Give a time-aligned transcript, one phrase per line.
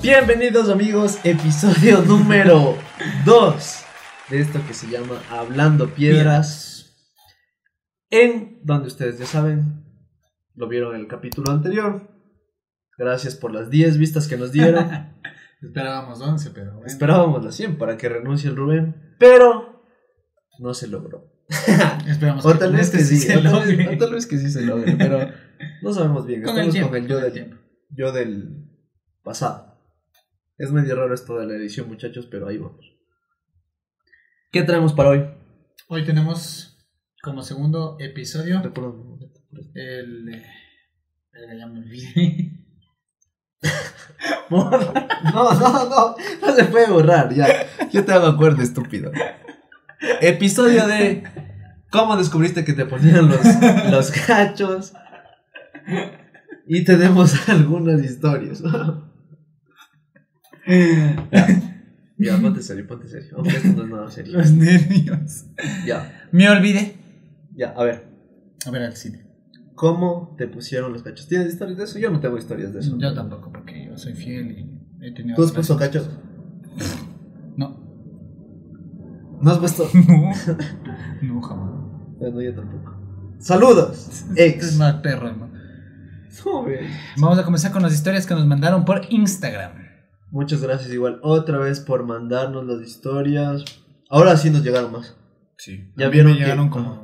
[0.00, 2.74] Bienvenidos amigos, episodio número
[3.26, 3.84] 2
[4.30, 6.96] de esto que se llama Hablando Piedras.
[8.08, 9.84] En donde ustedes ya saben,
[10.54, 12.08] lo vieron en el capítulo anterior.
[12.96, 14.88] Gracias por las 10 vistas que nos dieron.
[15.60, 16.86] Esperábamos 11, pero bueno.
[16.86, 19.84] Esperábamos las 100 para que renuncie el Rubén, pero
[20.58, 21.33] no se logró.
[22.08, 23.94] Esperamos O tal vez que sí, se o tal vez, logre.
[23.94, 25.28] o tal vez que sí se logre, pero
[25.82, 26.42] no sabemos bien.
[26.42, 27.62] Con el Estamos tiempo, con el yo con el del, tiempo.
[27.90, 28.68] yo del
[29.22, 29.78] pasado.
[30.56, 32.94] Es medio raro esto de la edición, muchachos, pero ahí vamos.
[34.52, 35.24] ¿Qué traemos para hoy?
[35.88, 36.78] Hoy tenemos
[37.22, 39.40] como segundo episodio momento.
[39.74, 40.42] el.
[41.32, 42.60] verga, ya me olvidé.
[44.50, 44.78] No, no,
[45.32, 47.66] no, no se puede borrar, ya.
[47.90, 49.10] Yo te hago acuerdo, estúpido.
[50.20, 51.22] Episodio de
[51.90, 53.40] cómo descubriste que te ponían los,
[53.90, 54.92] los cachos.
[56.66, 58.62] Y tenemos algunas historias.
[60.66, 61.46] Ya,
[62.16, 63.34] ya, ponte serio, ponte serio.
[63.36, 64.38] Aunque esto no es nada serio.
[64.38, 65.46] Los nervios.
[65.84, 66.96] Ya, Me olvidé.
[67.54, 68.06] ya, a ver.
[68.66, 69.24] A ver al cine.
[69.74, 71.26] ¿Cómo te pusieron los cachos?
[71.28, 71.98] ¿Tienes historias de eso?
[71.98, 72.96] Yo no tengo historias de eso.
[72.98, 75.36] Yo tampoco, porque yo soy fiel y he tenido.
[75.36, 76.08] ¿Tú has puesto cachos?
[79.36, 79.42] No.
[79.42, 79.88] ¿No has puesto?
[80.08, 80.32] No.
[81.22, 81.70] No, jamás.
[82.18, 82.94] Bueno, yo tampoco.
[83.38, 84.76] Saludos, Es ex.
[84.76, 85.52] más perro, hermano.
[86.44, 86.64] No.
[87.18, 89.72] Vamos a comenzar con las historias que nos mandaron por Instagram.
[90.30, 93.64] Muchas gracias igual otra vez por mandarnos las historias.
[94.10, 95.16] Ahora sí nos llegaron más.
[95.58, 95.92] Sí.
[95.96, 97.02] Ya vieron me que- llegaron como.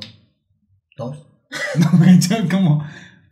[0.96, 1.26] ¿Dos?
[1.78, 2.84] No, me echaron como.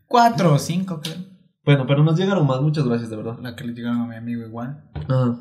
[0.06, 1.16] Cuatro o cinco, creo.
[1.64, 2.60] Bueno, pero nos llegaron más.
[2.60, 3.38] Muchas gracias, de verdad.
[3.40, 4.84] La que le llegaron a mi amigo igual.
[4.94, 5.38] Ajá.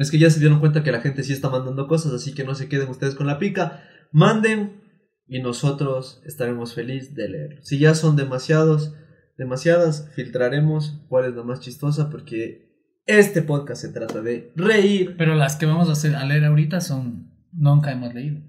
[0.00, 2.42] Es que ya se dieron cuenta que la gente sí está mandando cosas, así que
[2.42, 3.84] no se queden ustedes con la pica.
[4.12, 4.80] Manden
[5.26, 7.58] y nosotros estaremos felices de leer.
[7.60, 8.94] Si ya son demasiados,
[9.36, 15.16] demasiadas, filtraremos cuál es la más chistosa porque este podcast se trata de reír.
[15.18, 17.30] Pero las que vamos a, hacer, a leer ahorita son.
[17.52, 18.40] Nunca hemos leído.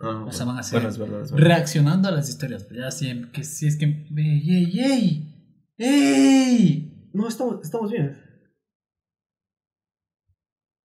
[0.00, 1.46] Ah, O sea, van a ser Bueno, es verdad, es verdad.
[1.46, 2.64] Reaccionando a las historias.
[2.64, 3.30] Pero ya siempre.
[3.30, 3.84] Que si es que.
[3.84, 5.50] ¡Ey, ey, ey!
[5.76, 7.10] ¡Ey!
[7.12, 8.23] No, estamos, estamos bien.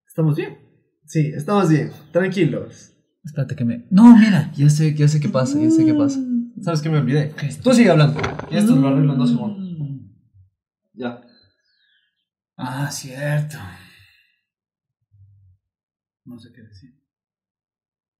[0.09, 0.57] Estamos bien.
[1.05, 1.91] Sí, estamos bien.
[2.11, 2.95] Tranquilos.
[3.23, 3.85] Espérate que me.
[3.91, 4.51] No, mira.
[4.55, 6.19] Ya sé, ya sé qué pasa, ya sé qué pasa.
[6.61, 7.33] ¿Sabes qué me olvidé?
[7.63, 8.19] Tú sigue hablando.
[8.49, 9.69] Y esto lo arreglo en dos segundos.
[10.93, 11.21] Ya.
[12.57, 13.57] Ah, cierto.
[16.25, 16.89] No sé qué decir.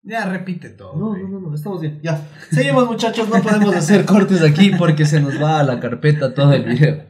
[0.04, 0.96] Ya repite todo.
[0.96, 2.00] No, no, no, no, estamos bien.
[2.04, 2.24] Ya.
[2.52, 3.28] Seguimos, muchachos.
[3.30, 7.10] No podemos hacer cortes aquí porque se nos va a la carpeta todo el video.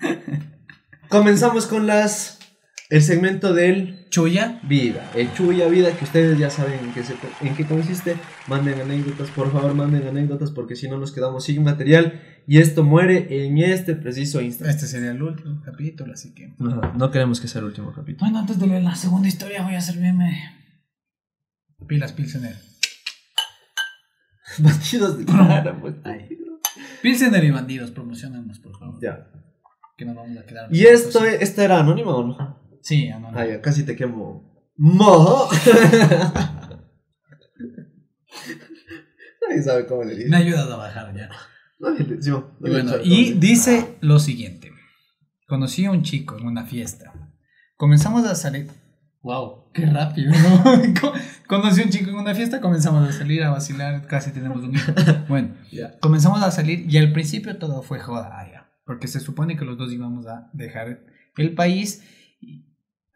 [1.10, 2.37] Comenzamos con las.
[2.90, 4.60] El segmento del Chuya.
[4.62, 5.10] vida.
[5.14, 8.16] El chuya vida, que ustedes ya saben en qué, se- en qué consiste.
[8.46, 12.84] Manden anécdotas, por favor, manden anécdotas porque si no nos quedamos sin material y esto
[12.84, 14.70] muere en este preciso instante.
[14.72, 16.54] Este sería el último capítulo, así que.
[16.58, 18.20] Ajá, no queremos que sea el último capítulo.
[18.24, 20.42] Bueno, antes de leer la segunda historia, voy a servirme.
[21.86, 22.56] Pilas Pilsener.
[24.58, 25.94] Bandidos de cara, pues.
[27.02, 28.98] Pilsener y bandidos, promocionanos, por favor.
[29.02, 29.30] Ya.
[29.98, 30.74] Que nos vamos a quedar.
[30.74, 32.57] ¿Y esto, esta era anónima o no?
[32.82, 33.38] Sí, anónimo.
[33.38, 34.48] Ah, ya, casi te quemo.
[34.76, 35.48] ¡Mo!
[39.48, 40.28] Nadie sabe cómo le dice.
[40.28, 41.30] Me ha ayudado a bajar ya.
[41.78, 44.72] Le- sí, no, Y, bueno, y dice lo siguiente.
[45.46, 47.12] Conocí a un chico en una fiesta.
[47.76, 48.68] Comenzamos a salir.
[49.22, 50.62] Wow, qué rápido, ¿no?
[51.00, 51.12] Co-
[51.48, 54.74] Conocí a un chico en una fiesta, comenzamos a salir, a vacilar, casi tenemos un
[54.74, 54.92] hijo.
[55.28, 55.98] Bueno, Ya.
[55.98, 59.76] comenzamos a salir y al principio todo fue joda, ah, porque se supone que los
[59.78, 61.00] dos íbamos a dejar
[61.36, 62.02] el país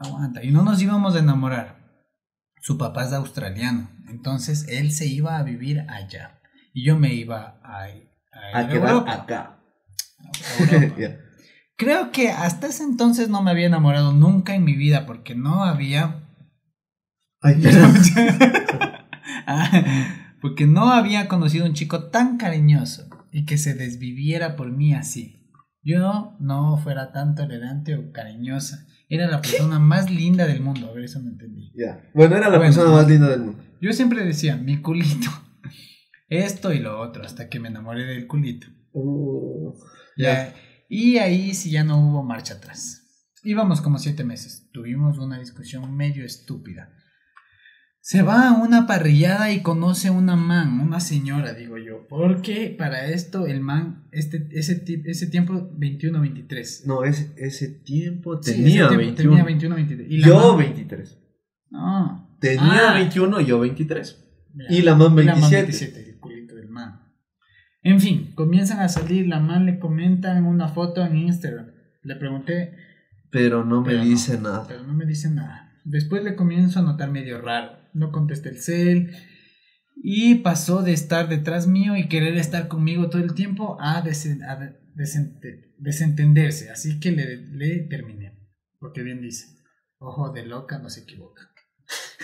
[0.03, 1.81] aguanta, y no nos íbamos a enamorar.
[2.61, 6.41] Su papá es australiano, entonces él se iba a vivir allá
[6.73, 7.87] y yo me iba a,
[8.55, 9.59] a quedar Europa, acá.
[10.59, 11.19] Europa.
[11.77, 15.65] Creo que hasta ese entonces no me había enamorado nunca en mi vida porque no
[15.65, 16.23] había
[17.43, 17.61] Ay.
[19.47, 19.69] Ah,
[20.41, 25.51] porque no había conocido un chico tan cariñoso y que se desviviera por mí así.
[25.83, 28.87] Yo no fuera tan tolerante o cariñosa.
[29.15, 30.89] Era la persona más linda del mundo.
[30.89, 31.71] A ver, eso no entendí.
[31.75, 32.01] Ya.
[32.15, 32.73] Bueno, era la Bueno.
[32.75, 33.63] persona más linda del mundo.
[33.81, 35.29] Yo siempre decía, mi culito.
[36.31, 38.69] Esto y lo otro, hasta que me enamoré del culito.
[38.93, 39.75] Uh,
[40.17, 40.55] Ya.
[40.89, 43.29] Y ahí sí ya no hubo marcha atrás.
[43.45, 44.69] Íbamos como siete meses.
[44.73, 46.89] Tuvimos una discusión medio estúpida.
[48.05, 52.09] Se va a una parrillada y conoce una man, una señora, digo yo.
[52.09, 56.85] Porque para esto el man, este, ese, ese tiempo, 21-23.
[56.85, 59.31] No, ese, ese tiempo Sí, tenía ese tiempo 21.
[59.31, 60.11] Tenía 21, 23.
[60.11, 61.19] Y la Yo man- 23.
[61.71, 62.37] No.
[62.41, 64.19] Tenía Ah, 21, yo 23.
[64.55, 64.65] ya.
[64.77, 65.63] Y la man Y la man 27.
[65.63, 67.03] 27, el culito del man.
[67.85, 71.67] En fin, comienzan a salir, la man le comenta en una foto en Instagram.
[72.03, 72.75] Le pregunté,
[73.31, 74.05] Pero no me Pero no.
[74.05, 74.67] dice nada.
[74.67, 75.62] pero no me dice nada.
[75.85, 77.79] Después le comienzo a notar medio raro.
[77.95, 79.17] No contesté el cel.
[80.05, 84.43] Y pasó de estar detrás mío y querer estar conmigo todo el tiempo a, desen-
[84.49, 86.71] a de- desente- desentenderse.
[86.71, 88.39] Así que le, le terminé.
[88.81, 89.47] Porque bien dice,
[89.99, 91.43] ojo de loca no se equivoca.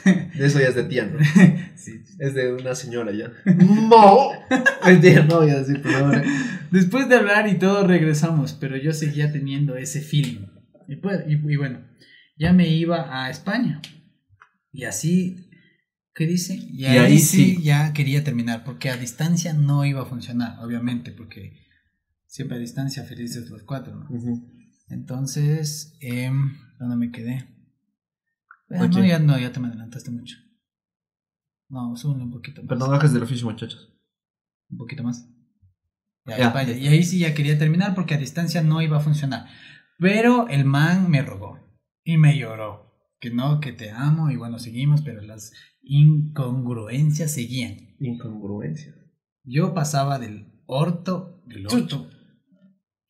[0.05, 1.19] De eso ya es de tía, ¿no?
[1.76, 1.93] Sí.
[2.19, 3.31] Es de una señora ya.
[3.44, 4.31] ¡No!
[4.84, 5.82] Mentira, no voy a decir.
[6.70, 10.46] Después de hablar y todo regresamos, pero yo seguía teniendo ese feeling.
[10.88, 11.87] Y, pues, y, y bueno,
[12.38, 13.82] ya me iba a España.
[14.70, 15.50] Y así,
[16.14, 16.55] ¿qué dice?
[16.55, 17.62] Y, ahí, ahí sí, sí.
[17.62, 21.67] ya quería terminar, porque a distancia no iba a funcionar, obviamente, porque
[22.26, 24.08] siempre a distancia felices los cuatro, ¿no?
[24.88, 26.31] Entonces, eh,
[26.79, 27.49] ¿dónde me quedé?
[28.70, 28.94] Ok.
[28.94, 30.37] No, ya no, ya te me adelantaste mucho.
[31.69, 32.69] No, súbele un poquito más.
[32.69, 33.93] Pero no bajes del oficio, muchachos.
[34.70, 35.29] Un poquito más.
[36.25, 36.46] Ya, Ya.
[36.49, 36.73] España.
[36.73, 39.46] Y ahí sí ya quería terminar porque a distancia no iba a funcionar.
[39.99, 41.68] Pero el man me rogó
[42.08, 42.87] y me lloró.
[43.20, 45.52] Que no, que te amo y bueno, seguimos, pero las
[45.82, 47.76] incongruencias seguían.
[48.00, 48.94] Incongruencia.
[49.44, 52.08] Yo pasaba del orto, del orto.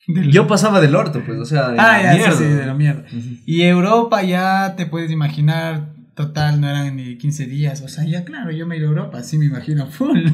[0.09, 2.37] del- Yo pasaba del orto, pues, o sea, de Ah, la ya, sí, mierda.
[2.39, 3.05] sí, de la mierda.
[3.47, 7.83] Y Europa ya te puedes imaginar, total, no eran ni 15 días.
[7.83, 10.19] O sea, ya claro, yo me ido a Europa, sí me imagino full.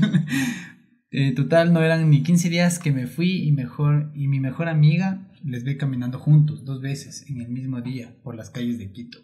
[1.16, 4.69] Eh, total, no eran ni 15 días que me fui y, mejor, y mi mejor
[4.69, 8.91] amiga les ve caminando juntos dos veces en el mismo día por las calles de
[8.91, 9.19] Quito.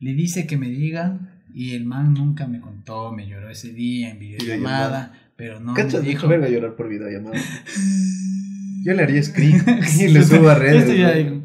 [0.00, 4.10] Le dice que me diga y el man nunca me contó, me lloró ese día
[4.10, 7.36] en videollamada, pero no Cachas, me dijo, verga, llorar por videollamada.
[8.84, 9.60] Yo le haría screen
[10.00, 10.84] y le subo a redes.
[10.84, 11.14] Esto ya, ¿no?
[11.14, 11.42] digo.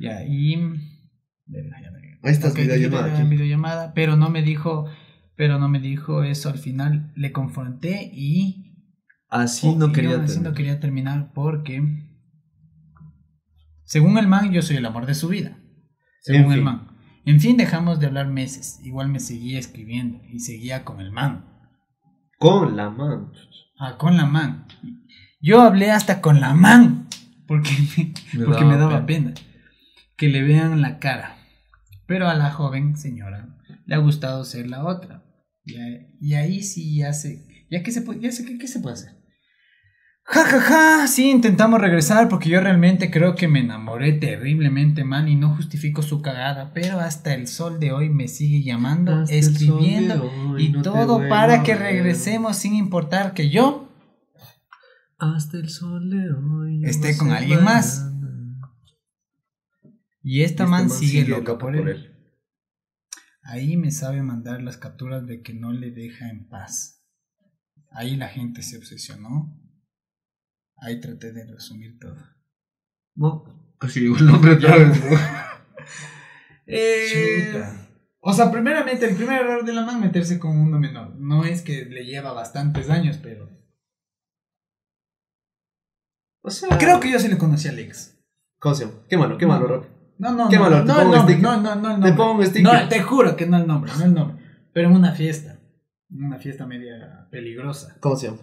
[0.00, 0.56] ya, y.
[1.46, 3.28] verga, ya me- Ahí estás, videollamada, aquí.
[3.28, 4.86] videollamada, pero no me dijo,
[5.36, 7.12] pero no me dijo eso al final.
[7.16, 8.70] Le confronté y
[9.28, 11.82] Así no y quería aún así no quería terminar porque
[13.84, 15.58] según el man yo soy el amor de su vida.
[16.20, 16.64] Según En el fin.
[16.64, 16.88] man.
[17.26, 18.80] En fin, dejamos de hablar meses.
[18.82, 21.46] Igual me seguía escribiendo y seguía con el man.
[22.38, 23.32] Con la mano.
[23.78, 24.66] Ah, con la man.
[25.40, 27.08] Yo hablé hasta con la man
[27.46, 29.34] porque me, Me porque daba me daba pena.
[30.16, 31.36] que le vean la cara.
[32.06, 33.48] Pero a la joven señora
[33.86, 35.22] le ha gustado ser la otra.
[35.64, 38.94] Y, ahí sí ya sé, ya que se puede, ya sé que qué se puede
[38.94, 39.23] hacer.
[40.26, 45.28] Ja, ja, ja, sí, intentamos regresar porque yo realmente creo que me enamoré terriblemente mal
[45.28, 49.34] y no justifico su cagada, pero hasta el sol de hoy me sigue llamando, Hasta
[49.34, 53.92] escribiendo hoy y no todo para que regresemos sin importar que yo
[55.18, 56.78] Hasta el sol de hoy.
[56.78, 58.10] no Esté con alguien más.
[60.22, 61.86] y esta Este man, sigue, loca, por, él.
[61.88, 62.10] él.
[63.42, 67.04] Ahí me sabe mandar las capturas de que no le deja en paz.
[67.90, 69.60] Ahí la gente se obsesionó.
[70.76, 72.16] Ahí traté de resumir todo.
[73.16, 75.16] No, casi digo el nombre otra vez, ¿no?
[76.66, 77.88] Eh, Chuta.
[78.20, 81.14] o sea, primeramente, el primer error de la man meterse con uno menor.
[81.16, 83.50] No es que le lleva bastantes años, pero.
[86.42, 88.18] O sea, Creo que yo sí le conocí a Alex.
[88.58, 88.98] ¿Cómo se llama?
[89.10, 89.86] Qué malo, qué malo, Rob.
[90.16, 91.42] No, no, Qué no, malo, no, sticker.
[91.42, 92.62] no, no, no, el Te pongo un sticker.
[92.62, 94.42] No, te juro que no el nombre, no el nombre.
[94.72, 95.58] Pero en una fiesta.
[96.10, 97.96] En Una fiesta media peligrosa.
[98.00, 98.38] ¿Cómo se llama?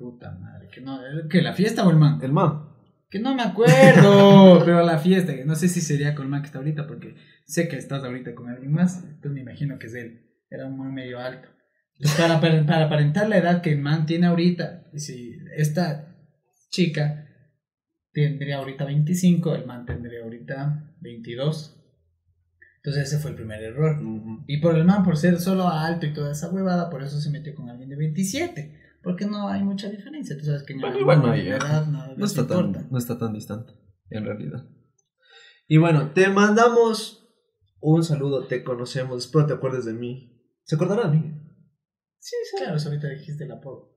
[0.00, 2.18] Puta madre, que no, ¿que la fiesta o el man?
[2.22, 2.70] El man.
[3.10, 6.40] Que no me acuerdo, pero la fiesta, que no sé si sería con el man
[6.40, 9.88] que está ahorita, porque sé que estás ahorita con alguien más, entonces me imagino que
[9.88, 10.26] es él.
[10.48, 11.50] Era un man medio alto.
[11.98, 16.16] Entonces, para, para, para aparentar la edad que el man tiene ahorita, y si esta
[16.70, 17.28] chica
[18.10, 21.76] tendría ahorita 25, el man tendría ahorita 22.
[22.76, 24.00] Entonces ese fue el primer error.
[24.46, 27.28] Y por el man, por ser solo alto y toda esa huevada, por eso se
[27.28, 28.80] metió con alguien de 27.
[29.02, 30.36] Porque no hay mucha diferencia.
[30.38, 32.80] Tú sabes que en Bueno, no hay, edad no, No está, importa.
[32.80, 33.72] tan, no está tan distante,
[34.10, 34.66] en realidad.
[35.66, 37.28] Y bueno, te mandamos
[37.80, 40.36] un saludo, te conocemos, espero te acuerdes de mí.
[40.64, 41.34] ¿Se acordará de mí?
[42.18, 43.96] Sí, claro, eso ahorita dijiste el apodo.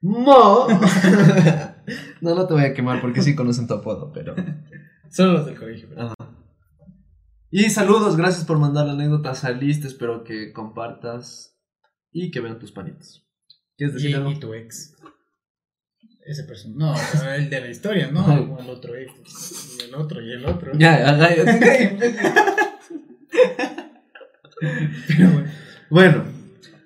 [0.00, 0.66] ¡Mo!
[2.20, 4.34] no, no te voy a quemar porque sí conocen tu apodo, pero...
[5.10, 5.88] Solo los del colegio.
[5.88, 6.14] pero- Ajá.
[7.50, 11.56] Y saludos, gracias por mandar la anécdota, saliste, espero que compartas
[12.10, 13.23] y que vean tus panitos.
[13.76, 14.30] ¿Quieres Y, decir algo?
[14.32, 14.94] y tu ex.
[16.26, 16.74] Ese persona.
[16.76, 16.94] No,
[17.34, 18.58] el de la historia, ¿no?
[18.58, 19.76] El otro ex.
[19.78, 20.72] Y el otro, y el otro.
[20.78, 21.44] Ya, ajá, ya.
[25.08, 25.50] Pero bueno.
[25.90, 26.24] Bueno,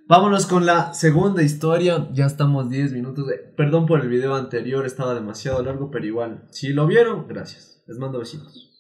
[0.09, 2.09] vámonos con la segunda historia.
[2.13, 3.27] Ya estamos 10 minutos.
[3.29, 6.45] de- Perdón por el video anterior, estaba demasiado largo, pero igual.
[6.51, 7.83] Si lo vieron, gracias.
[7.87, 8.73] Les mando besitos.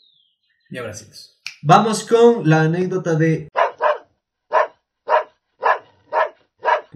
[0.70, 1.40] Y abracitos.
[1.62, 3.48] Vamos con la anécdota de.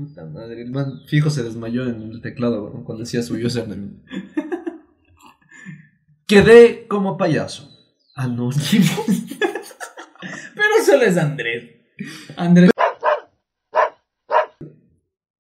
[0.03, 3.91] Puta madre, el man fijo se desmayó en el teclado cuando decía su username.
[6.27, 7.71] Quedé como payaso.
[8.17, 9.05] Anónimo.
[10.55, 11.71] Pero solo es Andrés.
[12.37, 12.71] Andrés.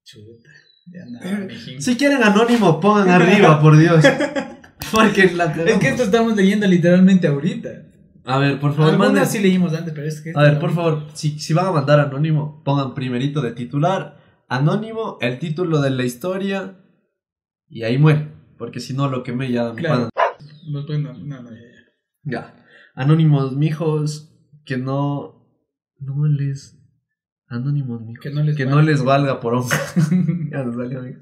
[0.04, 0.48] Chuta.
[0.86, 1.82] Ya nada, mijín.
[1.82, 4.04] Si quieren anónimo, pongan arriba, por Dios.
[4.92, 7.70] Porque la Es que esto estamos leyendo literalmente ahorita.
[8.24, 9.26] A ver, por favor, manden.
[9.26, 10.32] Sí leímos antes, pero es que.
[10.36, 14.21] A ver, por favor, si, si van a mandar anónimo, pongan primerito de titular,
[14.56, 16.78] anónimo, el título de la historia
[17.68, 18.32] y ahí muere.
[18.58, 19.72] Porque si no, lo quemé ya.
[19.72, 20.10] me Claro.
[20.70, 21.82] No, no, no, ya, ya.
[22.24, 22.64] Ya.
[22.94, 24.32] Anónimos, mijos,
[24.64, 25.42] que no.
[25.98, 26.78] No les.
[27.48, 28.22] Anónimos, mijos.
[28.22, 28.80] Que no les que valga.
[28.80, 29.76] no les valga por hombre.
[30.52, 31.18] ya nos salió, amigo.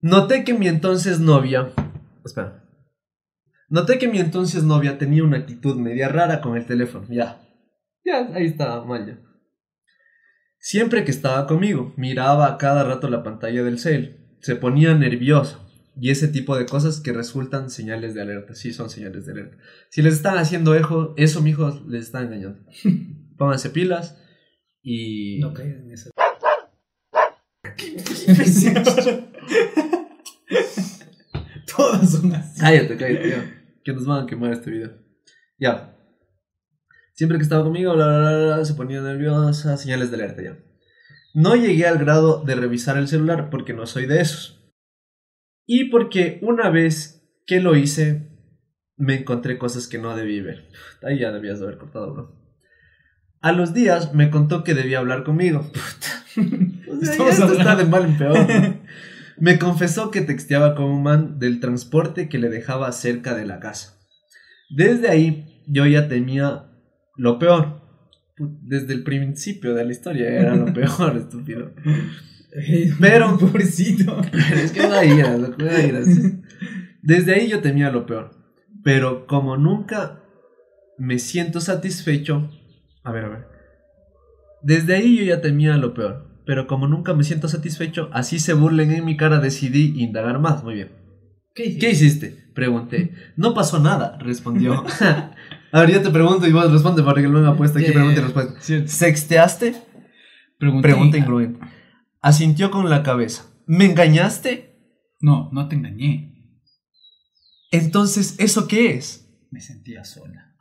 [0.00, 1.72] Noté que mi entonces novia.
[2.24, 2.62] Espera.
[3.68, 7.06] Noté que mi entonces novia tenía una actitud media rara con el teléfono.
[7.08, 7.40] Ya.
[8.04, 9.25] Ya, ahí está, mal ya.
[10.68, 14.16] Siempre que estaba conmigo, miraba a cada rato la pantalla del cel.
[14.40, 15.60] Se ponía nerviosa.
[15.96, 18.56] Y ese tipo de cosas que resultan señales de alerta.
[18.56, 19.58] Sí, son señales de alerta.
[19.90, 22.58] Si les están haciendo ejo, eso, mijos, les están engañando.
[23.38, 24.20] Pónganse pilas
[24.82, 25.38] y.
[25.38, 26.10] No caigan en eso.
[31.76, 32.60] Todas son así.
[32.60, 33.54] Cállate, cállate, ya.
[33.84, 34.98] Que nos van a quemar este video.
[35.60, 35.95] Ya.
[37.16, 40.58] Siempre que estaba conmigo, bla, bla, bla, se ponía nerviosa, señales de alerta ya.
[41.32, 44.62] No llegué al grado de revisar el celular porque no soy de esos.
[45.66, 48.28] Y porque una vez que lo hice,
[48.96, 50.68] me encontré cosas que no debí ver.
[51.02, 52.36] Ahí ya debías de haber cortado, bro.
[53.40, 55.62] A los días me contó que debía hablar conmigo.
[55.72, 56.42] Puta.
[56.90, 58.38] O sea, Estamos esto está de mal en peor.
[58.38, 58.80] ¿no?
[59.38, 63.60] Me confesó que texteaba con un man del transporte que le dejaba cerca de la
[63.60, 63.98] casa.
[64.70, 66.65] Desde ahí yo ya temía
[67.16, 67.80] lo peor.
[68.38, 71.72] Desde el principio de la historia era lo peor, estúpido.
[73.00, 74.20] Pero- Pobrecito.
[74.30, 75.08] Pero es que no hay
[75.58, 76.06] no hay iras.
[77.02, 78.30] Desde ahí yo temía lo peor.
[78.82, 80.22] Pero como nunca
[80.98, 82.50] me siento satisfecho.
[83.04, 83.46] A ver, a ver.
[84.62, 86.26] Desde ahí yo ya temía lo peor.
[86.46, 90.62] Pero como nunca me siento satisfecho, así se burlen en mi cara, decidí indagar más.
[90.62, 90.92] Muy bien.
[91.54, 92.36] ¿Qué ¿Qué hiciste?
[92.54, 93.12] Pregunté.
[93.36, 94.84] No pasó nada, respondió.
[95.72, 98.24] A ver, yo te pregunto y vos responde para que ha puesto aquí pregunta y
[98.24, 98.60] respuesta.
[98.60, 98.88] Cierto.
[98.88, 99.74] ¿Sexteaste?
[100.58, 100.88] Pregunté.
[100.88, 101.52] Pregunta incluida.
[102.20, 103.46] Asintió con la cabeza.
[103.66, 104.76] ¿Me engañaste?
[105.20, 106.32] No, no te engañé.
[107.70, 109.28] Entonces, ¿eso qué es?
[109.50, 110.54] Me sentía sola.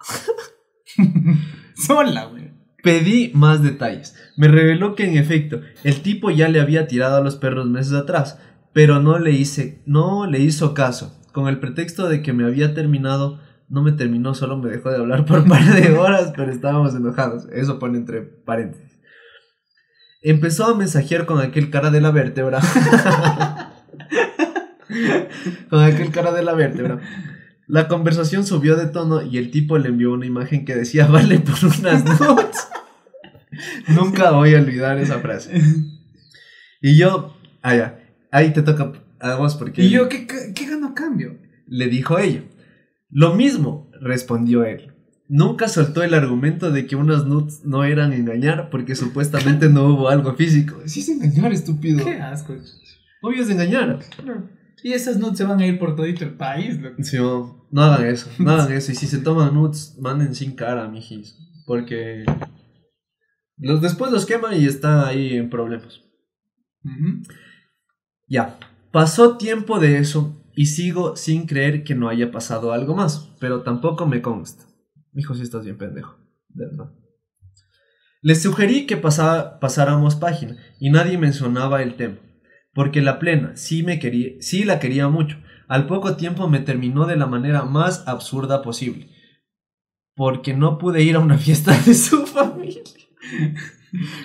[1.75, 2.51] sola, güey.
[2.83, 4.15] Pedí más detalles.
[4.38, 7.93] Me reveló que en efecto el tipo ya le había tirado a los perros meses
[7.93, 8.39] atrás,
[8.74, 11.19] pero no le hice, no le hizo caso.
[11.31, 14.98] Con el pretexto de que me había terminado, no me terminó, solo me dejó de
[14.98, 17.48] hablar por un par de horas, pero estábamos enojados.
[17.51, 19.00] Eso pone entre paréntesis.
[20.22, 22.60] Empezó a mensajear con aquel cara de la vértebra.
[25.69, 27.00] con aquel cara de la vértebra.
[27.67, 31.39] La conversación subió de tono y el tipo le envió una imagen que decía vale
[31.39, 32.67] por unas notes.
[33.88, 35.62] Nunca voy a olvidar esa frase.
[36.81, 38.00] Y yo, ah, ya,
[38.31, 41.38] ahí te toca a vos porque ¿Y yo qué, qué, qué gano a cambio?
[41.67, 42.43] le dijo ella.
[43.15, 44.91] Lo mismo, respondió él.
[45.29, 50.10] Nunca soltó el argumento de que unas nudes no eran engañar porque supuestamente no hubo
[50.10, 50.81] algo físico.
[50.86, 52.03] Sí es engañar, estúpido.
[52.03, 52.53] Qué asco.
[53.22, 54.00] Obvio es engañar.
[54.84, 57.01] Y esas nudes se van a ir por todito el país, loco.
[57.01, 58.91] Sí, no, no hagan eso, no hagan eso.
[58.91, 61.38] Y si se toman nudes, manden sin cara, mijis.
[61.65, 62.25] Porque
[63.57, 66.01] los, después los queman y están ahí en problemas.
[68.27, 68.60] Ya,
[68.91, 73.62] pasó tiempo de eso y sigo sin creer que no haya pasado algo más, pero
[73.62, 74.65] tampoco me consta.
[75.13, 76.17] Hijo, si estás bien pendejo,
[76.50, 76.91] de verdad.
[78.21, 82.17] Les sugerí que pasáramos página y nadie mencionaba el tema,
[82.74, 85.38] porque la plena sí me quería, sí la quería mucho.
[85.67, 89.09] Al poco tiempo me terminó de la manera más absurda posible,
[90.15, 92.81] porque no pude ir a una fiesta de su familia.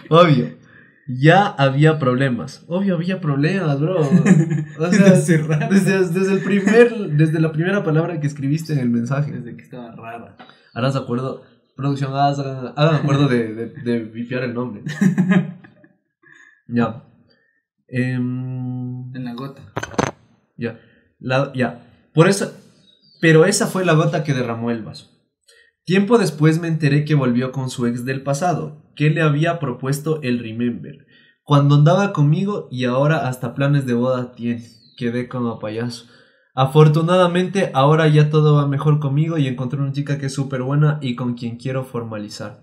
[0.08, 0.56] Obvio,
[1.18, 2.64] ya había problemas.
[2.68, 4.00] Obvio, había problemas, bro.
[4.78, 8.90] O Desde sea, desde, desde el primer, desde la primera palabra que escribiste en el
[8.90, 9.32] mensaje.
[9.32, 10.36] Desde que estaba rara.
[10.74, 11.42] Harás acuerdo,
[11.76, 14.82] producción, hagan, hagan acuerdo de, de, de vipiar el nombre.
[16.72, 17.02] Ya.
[17.88, 19.62] Em, En la gota.
[20.56, 20.78] ya.
[21.18, 21.80] La- ya.
[22.14, 22.52] Por eso.
[23.20, 25.10] Pero esa fue la gota que derramó el vaso.
[25.84, 30.20] Tiempo después me enteré que volvió con su ex del pasado, que le había propuesto
[30.20, 31.06] el Remember.
[31.42, 34.62] Cuando andaba conmigo y ahora hasta planes de boda tiene.
[34.98, 36.04] Quedé como payaso.
[36.54, 40.98] Afortunadamente ahora ya todo va mejor conmigo y encontré una chica que es súper buena
[41.00, 42.62] y con quien quiero formalizar.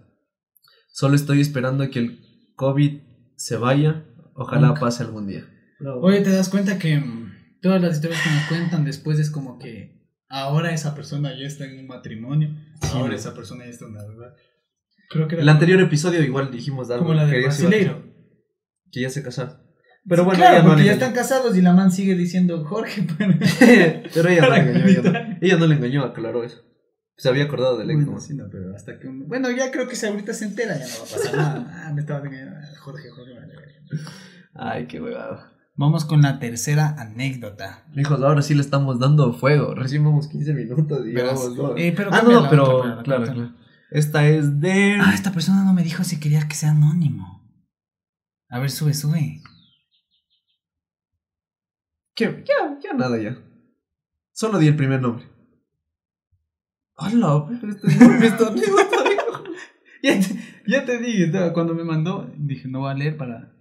[0.91, 2.19] Solo estoy esperando que el
[2.55, 2.99] COVID
[3.35, 4.05] se vaya.
[4.35, 4.81] Ojalá Nunca.
[4.81, 5.43] pase algún día.
[6.01, 9.57] Oye, te das cuenta que mm, todas las historias que nos cuentan después es como
[9.57, 12.55] que ahora esa persona ya está en un matrimonio,
[12.93, 13.15] ahora ¿no?
[13.15, 14.35] esa persona ya está en una verdad.
[15.09, 17.47] Creo que era El anterior episodio igual dijimos de algo como la que de ya
[17.47, 18.03] a Brasileiro.
[18.91, 19.57] que ya se casaron.
[20.09, 22.63] Pero bueno, claro, ella no porque le ya están casados y la man sigue diciendo
[22.65, 23.05] Jorge.
[23.17, 23.33] pero-
[24.13, 24.85] Pero ella no Para engañó.
[24.87, 26.61] Ella no, ella no le engañó, aclaró eso.
[27.17, 28.05] Se había acordado del ex.
[28.05, 30.77] Bueno, sí, no, pero hasta que un- Bueno, ya creo que si ahorita se entera
[30.77, 31.83] ya no va a pasar nada.
[31.87, 32.55] Ah, me estaba engañando.
[32.79, 33.33] Jorge, Jorge.
[33.33, 33.73] vale, vale.
[34.53, 35.39] Ay, qué huevado.
[35.75, 37.85] Vamos con la tercera anécdota.
[37.95, 39.75] Hijos, ahora sí le estamos dando fuego.
[39.75, 41.33] Recién vamos 15 minutos y Verás.
[41.33, 41.73] llevamos dos.
[41.77, 43.53] Eh, pero ah, no, no, pero otra claro, claro.
[43.89, 44.97] Esta es de.
[44.99, 47.43] Ah, esta persona no me dijo si quería que sea anónimo.
[48.49, 49.41] A ver, sube, sube.
[52.15, 52.43] ¿Qué?
[52.45, 53.37] Ya, ya nada, ya.
[54.33, 55.25] Solo di el primer nombre.
[56.95, 57.73] Hola, pero
[58.23, 58.47] este
[60.03, 63.51] Ya te, ya te dije, cuando me mandó, dije, no voy a leer para...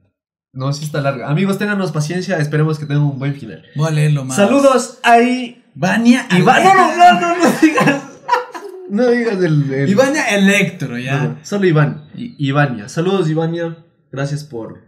[0.53, 1.29] No, sí está larga.
[1.29, 2.39] Amigos, ténganos paciencia.
[2.39, 3.63] Esperemos que tengan un buen final.
[3.75, 4.37] Voy a leerlo más.
[4.37, 5.63] Saludos ahí.
[5.75, 6.65] Vania Iván.
[6.65, 8.06] No, no, no, no, no digas.
[8.91, 9.73] No digas el.
[9.73, 11.25] el- Ivania Electro, ya.
[11.25, 12.09] No, solo Iván.
[12.17, 12.89] I- Ivania.
[12.89, 13.79] Saludos, Ivania.
[14.13, 14.83] Gracias por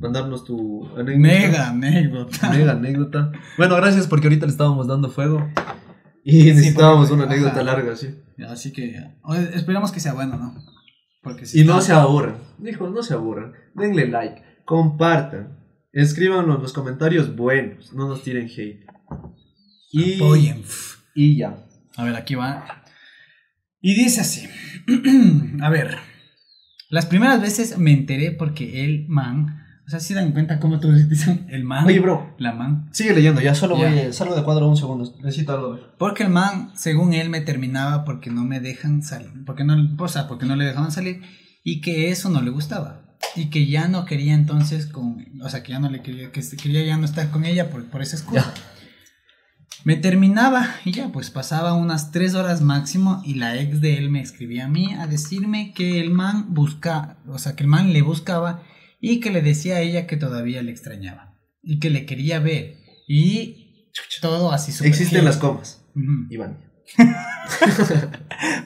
[0.00, 1.18] mandarnos tu anécdota.
[1.18, 2.50] Mega anécdota.
[2.50, 3.32] Mega anécdota.
[3.58, 5.48] Bueno, gracias porque ahorita le estábamos dando fuego.
[6.24, 7.62] Y necesitábamos porque- una anécdota ajá.
[7.64, 8.14] larga, sí.
[8.48, 8.96] Así que
[9.54, 10.54] esperamos que sea bueno, ¿no?
[11.22, 12.36] Porque si Y no se aburran.
[12.58, 13.52] Dijo, no se aburran.
[13.74, 14.42] Denle like.
[14.64, 15.58] Compartan.
[15.92, 17.92] Escríbanos en los comentarios buenos.
[17.92, 18.86] No nos tiren hate.
[19.92, 20.62] Y, apoyen.
[21.14, 21.66] y ya.
[21.96, 22.79] A ver, aquí va.
[23.80, 24.46] Y dice así.
[25.62, 25.96] a ver.
[26.88, 29.56] Las primeras veces me enteré porque el man.
[29.86, 31.86] O sea, si dan cuenta cómo todos dicen el man.
[31.86, 32.34] Oye, bro.
[32.38, 32.88] La man.
[32.92, 33.40] Sigue leyendo.
[33.40, 33.90] Ya solo Ya.
[33.90, 34.12] voy.
[34.12, 35.12] Salgo de cuadro un segundo.
[35.22, 35.80] Necesito algo.
[35.98, 39.30] Porque el man, según él, me terminaba porque no me dejan salir.
[39.46, 41.22] Porque no, o sea, porque no le dejaban salir.
[41.64, 43.02] Y que eso no le gustaba.
[43.36, 45.24] Y que ya no quería entonces con.
[45.42, 46.32] O sea, que ya no le quería.
[46.32, 48.52] Que quería ya no estar con ella por, por esa excusa.
[49.84, 54.10] Me terminaba y ya, pues pasaba unas tres horas máximo y la ex de él
[54.10, 57.92] me escribía a mí a decirme que el man busca, o sea, que el man
[57.92, 58.62] le buscaba
[59.00, 62.76] y que le decía a ella que todavía le extrañaba y que le quería ver
[63.08, 63.90] y
[64.20, 65.82] todo así súper Existen las comas.
[66.28, 66.58] Iván.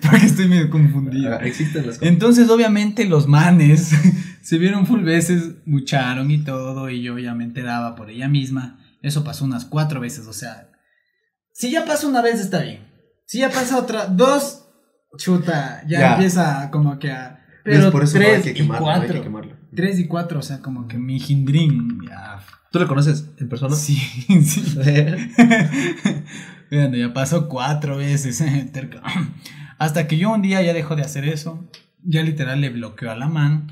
[0.03, 1.39] Porque estoy medio confundido.
[1.41, 2.13] Existen las comas.
[2.13, 3.93] Entonces, obviamente, los manes
[4.43, 8.81] se vieron full veces, mucharon y todo, y yo ya me enteraba por ella misma.
[9.03, 10.71] Eso pasó unas cuatro veces, o sea,
[11.55, 12.87] si ya pasa una vez está bien.
[13.27, 14.67] Si ya pasa otra, dos,
[15.17, 16.13] chuta, ya, Ya.
[16.15, 17.41] empieza como que a...
[17.65, 19.23] Pero por eso no hay tres que y no hay que cuatro.
[19.23, 19.57] quemarlo.
[19.75, 22.41] Tres y cuatro, o sea, como que mi jindrín, ya.
[22.71, 23.75] ¿Tú le conoces en persona?
[23.75, 23.97] Sí,
[24.45, 24.75] sí.
[26.71, 28.43] Bueno, ya pasó cuatro veces.
[29.79, 31.71] Hasta que yo un día ya dejó de hacer eso.
[32.03, 33.69] Ya literal le bloqueó a la man.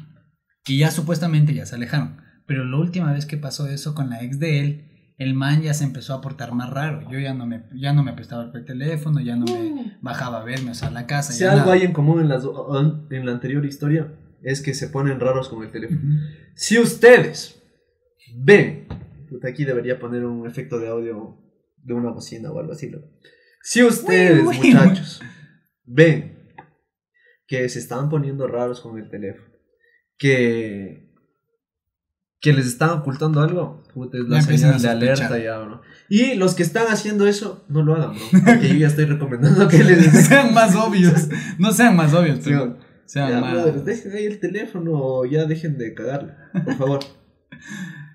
[0.67, 2.23] Y ya supuestamente ya se alejaron.
[2.47, 5.75] Pero la última vez que pasó eso con la ex de él, el man ya
[5.75, 7.09] se empezó a portar más raro.
[7.11, 10.45] Yo ya no me, ya no me prestaba el teléfono, ya no me bajaba a
[10.45, 11.33] verme, o sea, a la casa.
[11.33, 11.75] Si ya algo nada.
[11.75, 15.49] hay en común en, las do- en la anterior historia, es que se ponen raros
[15.49, 16.01] con el teléfono.
[16.55, 17.63] Si ustedes
[18.37, 18.89] ven,
[19.29, 21.39] puta, aquí debería poner un efecto de audio
[21.77, 22.91] de una bocina o algo así.
[22.91, 22.99] ¿no?
[23.63, 25.21] Si ustedes, Uy, uy, muchachos,
[25.85, 26.39] ven
[27.47, 29.53] que se están poniendo raros con el teléfono,
[30.17, 31.12] que,
[32.43, 35.81] que les están ocultando algo, puta, es la Ya señal de alerta ya, bro.
[36.09, 39.69] Y los que están haciendo eso, no lo hagan, bro, porque yo ya estoy recomendando
[39.69, 41.29] que les sean más obvios.
[41.59, 43.53] No sean más obvios, Sí, pero sean ya, más.
[43.53, 47.01] brother, dejen ahí el teléfono o ya dejen de cagarla, por favor.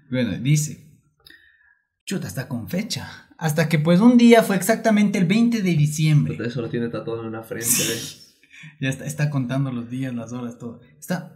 [0.10, 0.86] Bueno, dice.
[2.06, 3.28] Chuta, está con fecha.
[3.38, 6.36] Hasta que pues un día fue exactamente el 20 de diciembre.
[6.38, 8.38] Puta, Eso lo tiene tatuado en la frente, ¿ves?
[8.80, 10.80] Ya está, está contando los días, las horas, todo.
[10.98, 11.36] Está.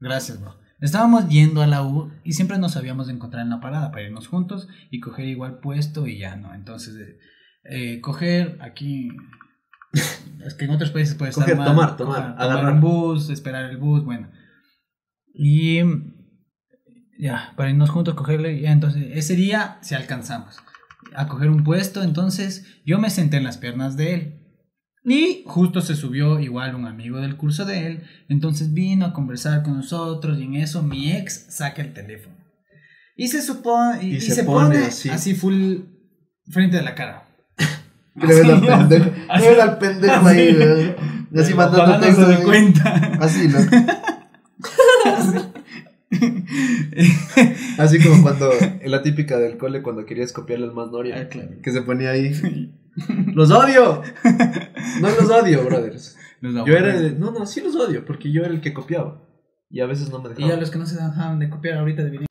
[0.00, 0.54] Gracias, bro.
[0.80, 4.02] Estábamos yendo a la U y siempre nos habíamos de encontrar en la parada para
[4.02, 6.54] irnos juntos y coger igual puesto y ya, ¿no?
[6.54, 7.18] Entonces, eh,
[7.64, 9.08] eh, coger aquí.
[10.44, 12.72] Es que en otros países puede estar Coger, mal, tomar, tomar, coger, agarrar.
[12.74, 14.28] un bus, esperar el bus, bueno.
[15.32, 15.80] Y
[17.18, 20.58] ya, para irnos juntos, cogerle, ya entonces, ese día si alcanzamos
[21.14, 24.43] a coger un puesto, entonces yo me senté en las piernas de él.
[25.04, 29.62] Y justo se subió igual un amigo del curso de él, entonces vino a conversar
[29.62, 32.36] con nosotros y en eso mi ex saca el teléfono.
[33.16, 35.10] Y se supone, y, Y y se se, pone pone, así.
[35.10, 35.34] así.
[35.34, 35.76] full
[36.48, 37.28] frente de la cara.
[38.18, 39.10] Que le ves al pendejo.
[39.28, 40.56] así, ves al pendejo ahí, así.
[40.58, 40.96] ¿verdad?
[41.32, 42.42] Y así mandando no dé ahí.
[42.44, 42.94] cuenta.
[43.20, 43.76] Así, loco.
[47.78, 48.50] Así como cuando,
[48.84, 51.50] la típica del cole, cuando querías copiarle al más Noria, Ah, claro.
[51.62, 52.32] que se ponía ahí.
[53.34, 54.02] ¡Los odio!
[55.00, 56.16] No los odio, brothers.
[56.40, 59.20] Los Yo era el- No, no, sí los odio, porque yo era el que copiaba.
[59.70, 60.60] Y a veces no me Y a dejaban.
[60.60, 62.26] los que no se dejaban de copiar ahorita deberían.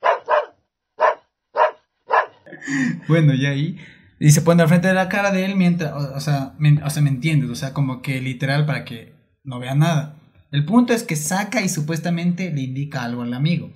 [3.08, 3.76] bueno, y ahí.
[4.20, 5.92] Y se pone al frente de la cara de él mientras.
[5.92, 7.50] O, o sea, me, o sea, ¿me entiendes?
[7.50, 10.16] O sea, como que literal para que no vea nada.
[10.50, 13.70] El punto es que saca y supuestamente le indica algo al amigo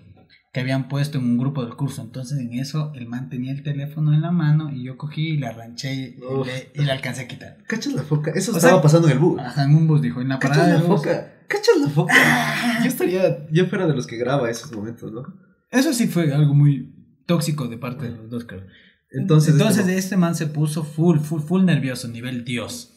[0.58, 2.02] que habían puesto en un grupo del curso.
[2.02, 5.36] Entonces en eso el man tenía el teléfono en la mano y yo cogí y
[5.36, 7.58] le arranché y, le, y le alcancé a quitar.
[7.68, 8.32] ¿Cachas la foca?
[8.34, 9.38] Eso O estaba sea- pasando en el bus.
[9.40, 10.96] Ajá, en un bus dijo, en la parada ¿Cachas la bus.
[11.00, 11.32] foca?
[11.48, 12.14] ¿Cachas la foca?
[12.82, 15.22] Yo estaría, yo fuera de los que graba esos momentos, ¿no?
[15.70, 16.92] Eso sí fue algo muy
[17.26, 18.64] tóxico de parte de los dos, creo.
[19.12, 22.94] Entonces, Entonces este- este man se puso full, full, full nervioso, nivel Dios.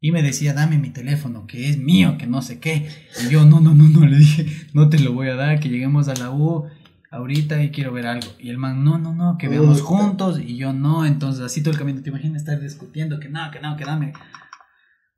[0.00, 2.88] Y me decía, dame mi teléfono, que es mío, que no sé qué.
[3.26, 5.68] Y yo, no, no, no, no, le dije, no te lo voy a dar, que
[5.68, 6.66] lleguemos a la U
[7.10, 8.28] ahorita y quiero ver algo.
[8.38, 10.40] Y el man, no, no, no, que veamos juntos.
[10.40, 13.20] Y yo, no, entonces así todo el camino, ¿te imaginas estar discutiendo?
[13.20, 14.12] Que no, que no, que dame.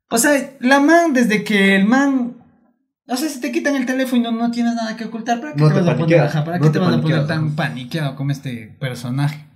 [0.09, 2.37] O sea, la man, desde que el man...
[3.07, 5.53] O sea, si te quitan el teléfono y no, no tienes nada que ocultar, ¿para
[5.53, 7.01] qué No te, te vas a poner, ajá, ¿para no qué te te vas a
[7.01, 9.51] poner tan paniqueado como este personaje?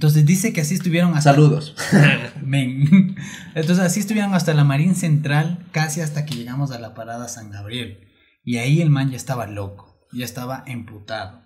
[0.00, 1.74] Entonces dice que así estuvieron hasta Saludos.
[2.42, 3.16] Men.
[3.54, 7.50] Entonces así estuvieron hasta la Marín Central, casi hasta que llegamos a la parada San
[7.50, 8.08] Gabriel.
[8.42, 11.42] Y ahí el man ya estaba loco, ya estaba emputado.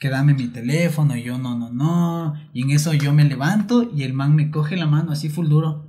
[0.00, 2.34] Que dame mi teléfono, y yo no, no, no.
[2.52, 5.48] Y en eso yo me levanto y el man me coge la mano así full
[5.48, 5.88] duro.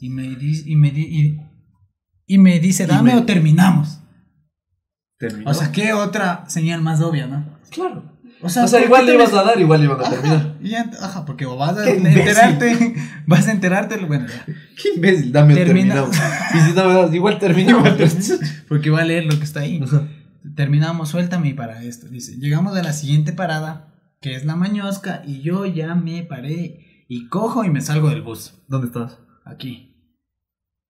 [0.00, 1.40] Y me dice, y me, di- y,
[2.26, 4.00] y me dice, Y dame me- o terminamos.
[5.18, 5.50] Terminó.
[5.50, 7.44] O sea, ¿qué otra señal más obvia, no?
[7.70, 8.14] claro.
[8.42, 10.56] O sea, O sea, ¿por igual le ibas a dar, igual le iban a terminar.
[11.00, 12.94] Ajá, y porque o vas a enterarte,
[13.26, 14.26] vas a enterarte, bueno.
[14.80, 16.10] Qué imbécil, dame el Termina- terminado.
[16.54, 17.88] Y si no me das, igual terminamos.
[18.68, 19.80] porque va a leer lo que está ahí.
[20.54, 22.08] Terminamos, suéltame para esto.
[22.08, 27.04] Dice, llegamos a la siguiente parada, que es la mañosca, y yo ya me paré
[27.08, 28.54] y cojo y me salgo del bus.
[28.68, 29.18] ¿Dónde estás?
[29.44, 29.94] Aquí.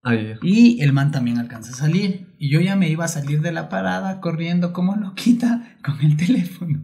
[0.03, 0.33] Ahí.
[0.41, 2.35] Y el man también alcanza a salir.
[2.37, 6.17] Y yo ya me iba a salir de la parada corriendo como loquita con el
[6.25, 6.81] teléfono.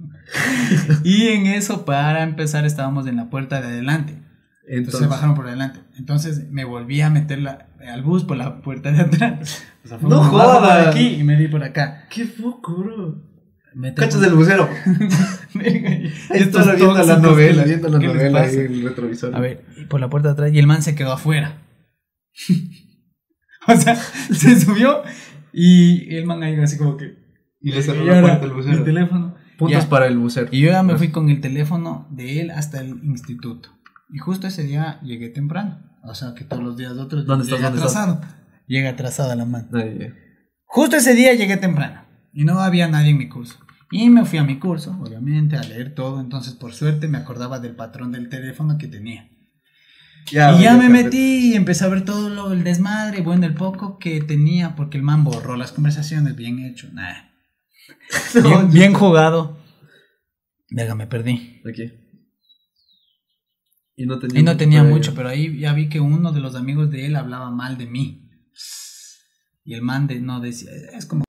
[1.03, 4.22] y en eso, para empezar, estábamos en la puerta de adelante.
[4.77, 5.79] Entonces, Entonces, bajaron por adelante.
[5.97, 9.63] Entonces me volví a meter la- al bus por la puerta de atrás.
[9.83, 10.88] O sea, fue No por jodas.
[10.88, 12.05] aquí y me di por acá.
[12.09, 13.21] qué foco, bro.
[13.75, 14.69] Me Cachas del bucero.
[16.29, 19.36] Estás viendo la novela, viendo la novela ahí en el retrovisor.
[19.36, 21.57] A ver, y por la puerta de atrás y el man se quedó afuera.
[23.67, 25.03] o sea, se subió
[25.51, 27.15] y el man ahí así como que...
[27.62, 28.83] Y le cerró y la puerta al el bucero.
[28.83, 29.36] teléfono.
[29.57, 29.89] Puntos Ya.
[29.89, 30.47] para el bucero.
[30.51, 33.69] Y yo ya me fui con el teléfono de él hasta el instituto.
[34.13, 35.82] Y justo ese día llegué temprano.
[36.04, 37.58] O sea, que todos los días otros ¿Dónde estás?
[37.58, 38.04] llega ¿Dónde estás?
[38.04, 38.21] atrasado.
[38.67, 39.67] Llega atrasada la mano.
[39.73, 40.13] Ahí.
[40.65, 42.06] Justo ese día llegué temprano.
[42.32, 43.58] Y no había nadie en mi curso.
[43.89, 46.21] Y me fui a mi curso, obviamente, a leer todo.
[46.21, 49.32] Entonces, por suerte, me acordaba del patrón del teléfono que tenía.
[50.32, 53.97] y ya me metí y empecé a ver todo lo, el desmadre, bueno, el poco
[53.97, 57.32] que tenía, porque el man borró las conversaciones, bien hecho, nah.
[58.43, 59.58] bien, bien jugado.
[60.69, 61.62] Venga, me perdí.
[61.67, 62.02] Aquí.
[63.95, 64.93] Y no tenía, Y no tenía por ahí.
[64.93, 67.86] mucho, pero ahí ya vi que uno de los amigos de él hablaba mal de
[67.86, 68.29] mí.
[69.63, 71.23] Y el man de, no decía, es como...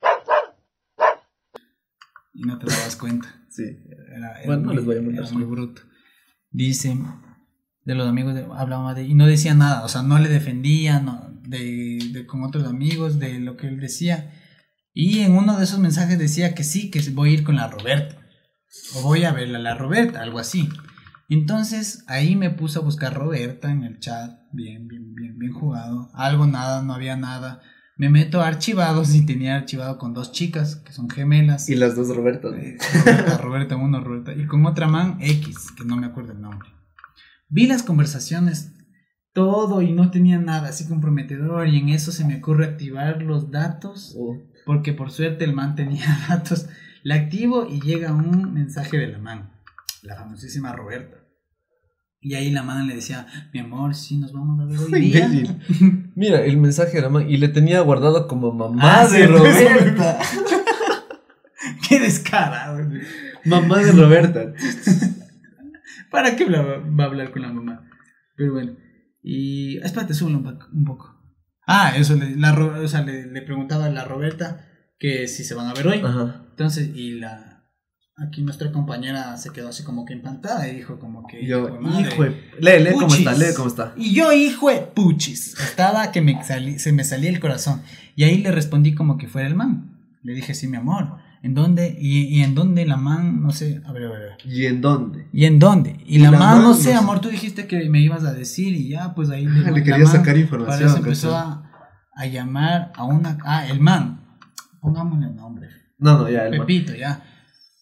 [2.33, 3.41] Y no te dabas cuenta.
[3.55, 3.63] Sí.
[3.63, 5.81] Era, era Bueno, no les voy a era muy bruto.
[6.51, 6.97] Dice,
[7.85, 10.99] de los amigos, de, hablaba de, y no decía nada, o sea, no le defendía,
[10.99, 14.33] no, de, de con otros amigos, de lo que él decía.
[14.93, 17.69] Y en uno de esos mensajes decía que sí, que voy a ir con la
[17.69, 18.17] Roberta.
[18.95, 20.67] O voy a verla a la Roberta, algo así.
[21.29, 26.09] Entonces ahí me puse a buscar Roberta en el chat, bien, bien, bien, bien jugado.
[26.13, 27.61] Algo, nada, no había nada.
[27.97, 31.69] Me meto a archivados y tenía archivado con dos chicas que son gemelas.
[31.69, 32.53] Y las dos Robertas.
[32.55, 34.33] Eh, Roberta, Roberta, uno, Roberta.
[34.33, 36.69] Y con otra man, X, que no me acuerdo el nombre.
[37.47, 38.73] Vi las conversaciones,
[39.33, 41.67] todo, y no tenía nada así comprometedor.
[41.69, 44.35] Y en eso se me ocurre activar los datos, Oh.
[44.65, 46.67] porque por suerte el man tenía datos.
[47.01, 49.51] La activo y llega un mensaje de la man,
[50.05, 51.17] la famosísima Roberta.
[52.21, 55.29] Y ahí la man le decía, mi amor, sí, nos vamos a ver hoy día.
[56.15, 57.29] Mira, el mensaje de la man.
[57.29, 60.19] Y le tenía guardado como mamá Ah, de sí, Roberta.
[61.87, 62.89] Qué descarado.
[63.45, 64.53] mamá de Roberta.
[66.11, 67.89] ¿Para qué va a hablar con la mamá?
[68.35, 68.73] Pero bueno.
[69.21, 69.77] Y.
[69.79, 71.15] Espérate, súbelo un, poco- un poco.
[71.67, 74.67] Ah, eso, le, la, o sea, le, le preguntaba a la Roberta
[74.99, 76.01] que si se van a ver hoy.
[76.03, 76.45] Ajá.
[76.51, 77.54] Entonces, y la.
[78.17, 81.45] Aquí nuestra compañera se quedó así como que encantada y dijo como que.
[81.45, 81.67] Yo,
[81.99, 82.29] hijo de.
[82.61, 83.93] Lee, lee cómo está, lee cómo está.
[83.97, 85.59] Y yo, hijo de puchis.
[85.59, 87.81] Estaba que me salí- se me salía el corazón.
[88.15, 89.97] Y ahí le respondí como que fuera el man.
[90.23, 91.17] Le dije, sí, mi amor.
[91.43, 91.95] ¿En dónde?
[91.99, 93.81] Y, y en dónde la man, no sé.
[93.85, 94.37] A ver, a ver, a ver.
[94.45, 95.27] ¿Y en dónde?
[95.33, 95.97] ¿Y en dónde?
[96.05, 98.23] Y, Y la, la man, man, no no sé, amor, tú dijiste que me ibas
[98.23, 100.87] a decir y ya, pues ahí Ah, le quería man sacar Para información.
[100.89, 101.69] eso empezó a,
[102.15, 103.37] a llamar a una...
[103.43, 104.21] Ah, el man.
[104.79, 105.67] Pongámosle el nombre.
[105.99, 106.45] No, no, ya.
[106.45, 106.65] El man.
[106.65, 107.21] Pepito, ya.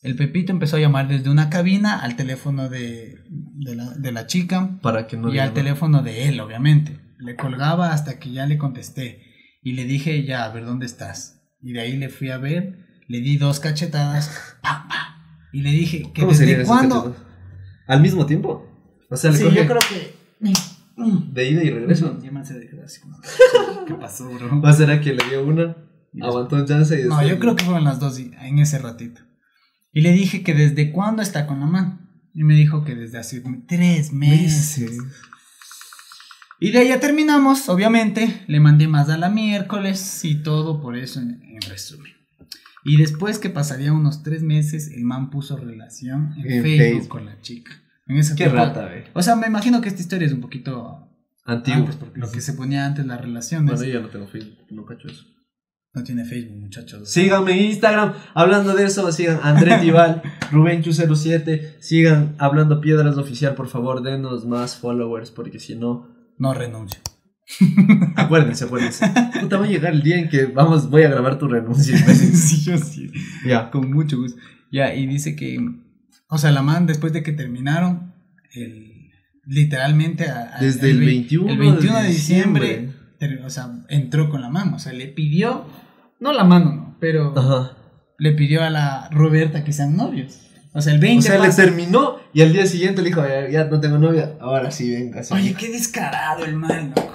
[0.04, 4.28] El Pepito empezó a llamar desde una cabina al teléfono de, de, la, de la
[4.28, 7.00] chica Para que no y al teléfono de él, obviamente.
[7.20, 9.22] Le colgaba hasta que ya le contesté.
[9.62, 11.42] Y le dije, ya, a ver, ¿dónde estás?
[11.62, 15.72] Y de ahí le fui a ver, le di dos cachetadas, pa, pa, y le
[15.72, 17.16] dije, que ¿Cómo serían desde cuándo...
[17.88, 18.68] ¿Al mismo tiempo?
[19.10, 20.54] O sea, le Sí, coge yo creo que...
[21.32, 22.08] de ida y regreso.
[22.08, 23.18] Eso, ya me hace de quedar así como,
[23.88, 24.60] ¿Qué pasó, bro?
[24.62, 25.78] ¿O será que le dio una?
[26.22, 29.22] Aguantó un chance y No, después- yo creo que fueron las dos en ese ratito.
[29.94, 32.00] Y le dije que desde cuándo está con la mamá.
[32.34, 34.80] Y me dijo que desde hace tres meses.
[34.80, 34.98] Meses.
[36.60, 38.44] Y de ahí ya terminamos, obviamente.
[38.48, 42.12] Le mandé más a la miércoles y todo por eso en, en resumen.
[42.86, 47.08] Y después que pasaría unos tres meses, el man puso relación en, En Facebook, Facebook.
[47.10, 47.72] con la chica.
[48.08, 49.06] En ese Qué rata, ve.
[49.14, 51.10] O sea, me imagino que esta historia es un poquito
[51.46, 51.80] Antiguo.
[51.82, 53.76] antes, porque lo que se ponía antes las relaciones.
[53.76, 55.26] Bueno, ya no tengo Facebook, no cacho eso.
[55.96, 57.08] No tiene Facebook, muchachos.
[57.10, 58.14] Síganme en Instagram.
[58.34, 61.76] Hablando de eso, sigan Andrés Dival, Rubenchu07.
[61.80, 66.10] Sigan Hablando Piedras Oficial, por favor, denos más followers, porque si no.
[66.40, 67.00] No renuncio.
[68.16, 69.06] Acuérdense, acuérdense.
[69.42, 71.96] Puta, va a llegar el día en que vamos, voy a grabar tu renuncia.
[72.14, 73.12] sí, yo sí.
[73.46, 73.70] ya.
[73.70, 74.42] Con mucho gusto.
[74.72, 75.60] Ya, y dice que,
[76.30, 78.14] o sea, la man después de que terminaron,
[78.56, 79.12] el,
[79.46, 84.30] literalmente a- a- Desde el ve- 21, el 21 de diciembre, ter- o sea, entró
[84.30, 85.66] con la mano, o sea, le pidió,
[86.24, 87.74] no la mano, no, pero Ajá.
[88.18, 90.40] le pidió a la Roberta que sean novios.
[90.72, 93.50] O sea, el 20 O sea, le terminó y al día siguiente le dijo, ya,
[93.50, 95.22] ya no tengo novia, ahora sí, venga.
[95.32, 97.12] Oye, qué descarado el man, loco.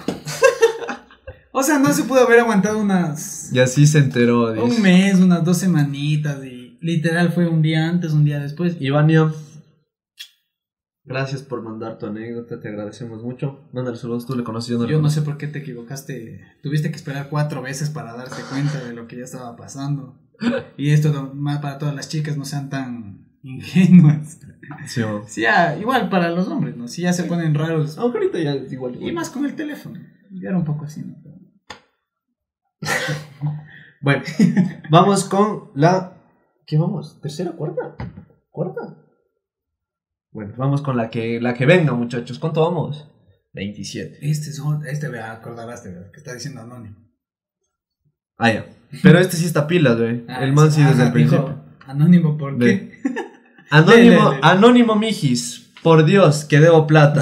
[1.53, 3.51] o sea, no se pudo haber aguantado unas...
[3.51, 4.53] Y así se enteró.
[4.53, 4.63] dice.
[4.65, 8.77] Un mes, unas dos semanitas y literal fue un día antes, un día después.
[8.79, 9.33] Ivania,
[11.09, 13.61] gracias por mandar tu anécdota, te agradecemos mucho.
[13.73, 16.45] Mándale saludos, tú le conoces, yo no Yo sé por qué te equivocaste.
[16.63, 20.17] Tuviste que esperar cuatro veces para darte cuenta de lo que ya estaba pasando.
[20.77, 24.39] Y esto más para todas las chicas no sean tan ingenuas.
[24.87, 25.03] Sí.
[25.27, 26.87] Sí, ya, igual para los hombres, ¿no?
[26.87, 27.99] Si ya se ponen raros.
[27.99, 28.95] Aunque ahorita ya es igual.
[28.95, 29.15] Y igual.
[29.15, 29.99] más con el teléfono.
[30.31, 31.17] Ya era un poco así, ¿no?
[34.01, 34.23] Bueno,
[34.91, 36.23] vamos con la.
[36.65, 37.21] ¿Qué vamos?
[37.21, 37.97] ¿Tercera, cuarta?
[38.49, 38.97] ¿Cuarta?
[40.39, 42.39] Bueno, vamos con la que, la que venga, muchachos.
[42.39, 43.09] ¿Cuánto vamos?
[43.55, 44.19] 27.
[44.23, 46.95] Este es un- este me acordarás de que está diciendo anónimo.
[48.37, 48.67] Ah, ya.
[49.03, 50.25] Pero este sí está pilas, güey.
[50.29, 51.61] Ah, el man sí ajá, desde el principio.
[51.89, 53.01] Anónimo, ¿por qué?
[53.71, 54.31] Anónimo.
[54.43, 55.73] Anónimo Mijis.
[55.83, 57.21] Por Dios, que debo plata.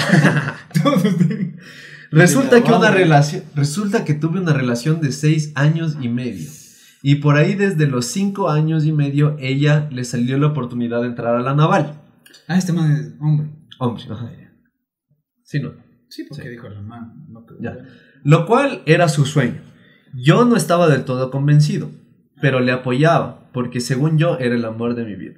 [2.10, 6.50] Resulta que una relación, resulta que tuve una relación de seis años y medio.
[7.02, 11.06] Y por ahí desde los cinco años y medio ella le salió la oportunidad de
[11.08, 11.94] entrar a la naval.
[12.48, 13.50] Ah, este man es hombre.
[13.78, 14.30] Hombre, ajá.
[15.44, 15.72] Sí, no.
[16.08, 16.48] Sí, porque Sí.
[16.50, 17.26] dijo la man.
[17.28, 17.76] No, Ya.
[18.24, 19.60] Lo cual era su sueño.
[20.14, 21.90] Yo no estaba del todo convencido,
[22.40, 25.34] pero le apoyaba, porque según yo era el amor de mi vida.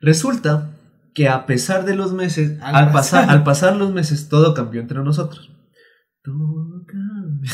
[0.00, 0.72] Resulta
[1.14, 3.30] que a pesar de los meses, Al al, pasar, pasar.
[3.30, 5.50] al pasar los meses, todo cambió entre nosotros.
[6.22, 7.50] Todo cambió.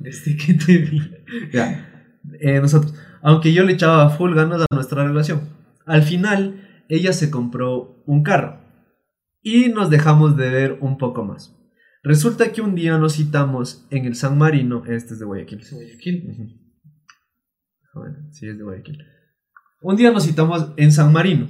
[0.00, 1.10] Desde que te vi.
[1.52, 1.92] Ya.
[2.40, 2.94] Eh, nosotros.
[3.22, 5.40] Aunque yo le echaba full ganas a nuestra relación.
[5.86, 8.60] Al final, ella se compró un carro.
[9.42, 11.56] Y nos dejamos de ver un poco más.
[12.02, 14.84] Resulta que un día nos citamos en el San Marino.
[14.86, 15.64] Este es de Guayaquil.
[15.70, 16.60] Guayaquil.
[17.94, 18.98] Bueno, sí, es de Guayaquil.
[19.82, 21.48] Un día nos citamos en San Marino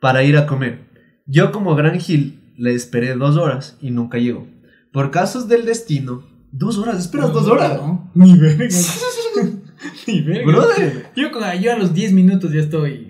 [0.00, 0.86] para ir a comer.
[1.26, 4.46] Yo, como gran Gil, le esperé dos horas y nunca llegó.
[4.92, 6.28] Por casos del destino.
[6.52, 6.98] ¿Dos horas?
[6.98, 7.76] ¿Esperas dos horas?
[7.76, 8.66] No, ni verga.
[10.06, 10.46] ni verga.
[10.46, 11.10] Brother.
[11.14, 11.28] Yo,
[11.60, 13.09] yo a los 10 minutos ya estoy.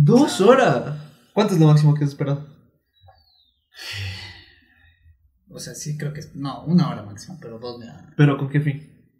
[0.00, 0.96] Dos horas.
[1.34, 2.46] ¿Cuánto es lo máximo que has esperado?
[5.50, 6.36] O sea, sí creo que es.
[6.36, 8.08] No, una hora máximo, pero dos ya.
[8.16, 9.12] ¿Pero con qué fin?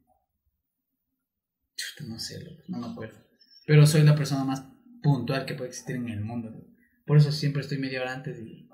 [1.76, 3.18] Chuta, no sé, loco, no me acuerdo.
[3.66, 4.62] Pero soy la persona más
[5.02, 6.48] puntual que puede existir en el mundo.
[6.48, 6.68] loco.
[7.04, 8.68] Por eso siempre estoy media hora antes y.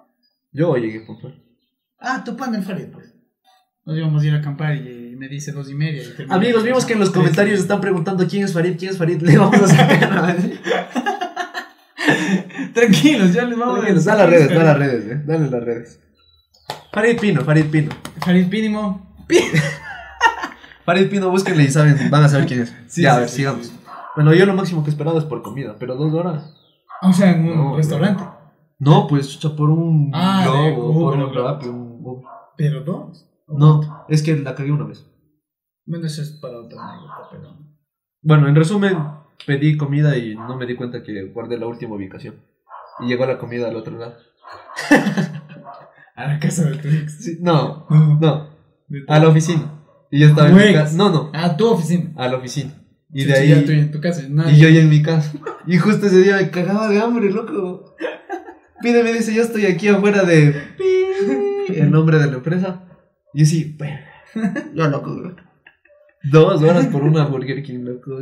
[0.52, 1.42] Yo llegué puntual.
[1.98, 3.14] Ah, tu pan del Farid, pues.
[3.86, 6.02] Nos íbamos a ir a acampar y me dice dos y media.
[6.02, 9.22] y Amigos, vimos que en los comentarios están preguntando quién es Farid, quién es Farid.
[9.22, 10.36] Le vamos a sacar.
[12.74, 15.22] Tranquilos, ya les vamos Tranquilos, da las redes, da las redes, eh.
[15.26, 16.00] Dale las redes.
[16.92, 17.90] Farid Pino, Farid Pino.
[18.20, 19.16] Farid Pínimo.
[20.84, 22.74] Farid Pino, búsquenle y saben, van a saber quién es.
[22.88, 23.66] Sí, ya, sí, a ver, sí, sigamos.
[23.66, 23.80] sí.
[24.16, 26.54] Bueno, yo lo máximo que he esperado es por comida, pero dos horas.
[27.02, 28.22] O sea, en un No, restaurante.
[28.78, 32.22] No, pues chucha, por un Ah, de globo, por Uber, un rap, un.
[32.56, 33.28] Pero dos.
[33.48, 35.04] No, es que la cagué una vez.
[35.86, 37.56] Bueno, eso es para otra anécdota, pero.
[38.22, 38.96] Bueno, en resumen,
[39.46, 42.36] pedí comida y no me di cuenta que guardé la última ubicación.
[43.00, 44.16] Y llegó la comida al otro lado.
[46.16, 47.24] A la casa de tu ex.
[47.24, 47.86] Sí, no,
[48.20, 48.48] No.
[49.08, 49.80] a la oficina.
[50.12, 50.96] Y yo estaba en ¿Tu mi casa.
[50.96, 52.12] No, no, A tu oficina.
[52.16, 52.72] a la oficina.
[53.12, 53.48] Y de ahí.
[53.48, 54.22] ya tú en tu casa.
[54.28, 55.32] nadie- Y yo ya en mi casa.
[55.66, 57.96] Y justo ese día me cagaba de hambre, loco.
[58.80, 60.54] Pídeme, dice, yo estoy aquí afuera de...
[61.68, 62.84] El nombre de la empresa.
[63.32, 63.98] Y yo sí, bueno,
[64.74, 65.32] yo loco, güey.
[66.24, 68.20] Dos horas por una Burger King, loco.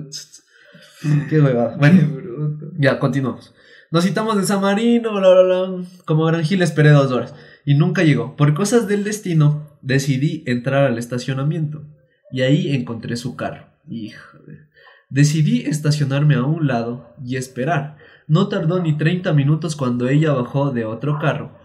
[1.29, 1.73] Qué huevada.
[1.73, 2.67] Qué Bueno, bruto.
[2.79, 3.55] ya, continuamos.
[3.91, 5.85] Nos citamos en San Marino, bla, bla, bla.
[6.07, 7.35] Como Gran Gil esperé dos horas.
[7.65, 8.37] Y nunca llegó.
[8.37, 11.85] Por cosas del destino, decidí entrar al estacionamiento.
[12.31, 13.67] Y ahí encontré su carro.
[13.89, 14.59] Hijo de...
[15.11, 17.99] Decidí estacionarme a un lado y esperar.
[18.27, 21.59] No tardó ni 30 minutos cuando ella bajó de otro carro.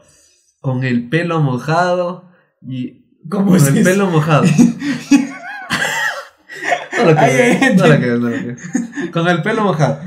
[0.59, 2.29] Con el pelo mojado
[2.61, 3.05] y...
[3.29, 3.89] ¿Cómo Con es el eso?
[3.89, 4.43] pelo mojado.
[6.97, 8.61] No lo Ay, ay, no lo crees, no lo crees.
[9.11, 9.99] Con el pelo mojado.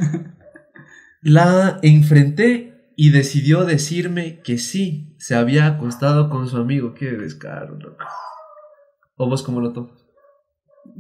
[1.23, 6.95] La enfrenté y decidió decirme que sí, se había acostado con su amigo.
[6.95, 8.05] Qué descaro, loco.
[9.17, 9.93] ¿O vos cómo lo tomas?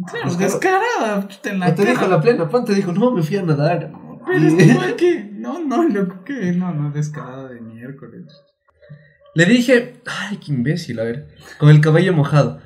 [0.06, 1.28] Claro, Pues, descarada.
[1.44, 3.92] en la O te dijo la plena, Pan te dijo, no, me fui a nadar.
[4.26, 5.30] Pero es que.
[5.32, 8.24] No, no, loco, que no, no, descarada de miércoles.
[9.34, 12.60] Le dije, ay, qué imbécil, a ver, con el cabello mojado.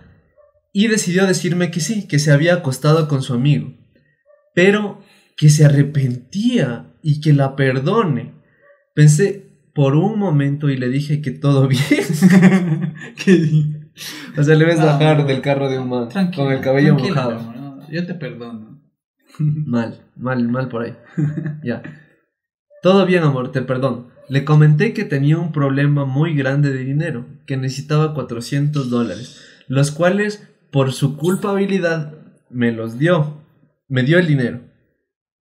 [0.73, 3.75] Y decidió decirme que sí, que se había acostado con su amigo.
[4.55, 5.01] Pero
[5.37, 8.35] que se arrepentía y que la perdone.
[8.95, 12.95] Pensé por un momento y le dije que todo bien.
[13.25, 13.81] ¿Qué?
[14.37, 15.25] o sea, le ves bajar no.
[15.25, 17.53] del carro de un man con el cabello mojado.
[17.53, 18.75] no, yo te perdono.
[19.39, 20.97] Mal, mal, mal por ahí.
[21.63, 21.83] Ya.
[22.83, 24.11] Todo bien, amor, te perdono.
[24.29, 29.91] Le comenté que tenía un problema muy grande de dinero, que necesitaba 400 dólares, los
[29.91, 32.15] cuales, por su culpabilidad,
[32.49, 33.43] me los dio.
[33.89, 34.61] Me dio el dinero.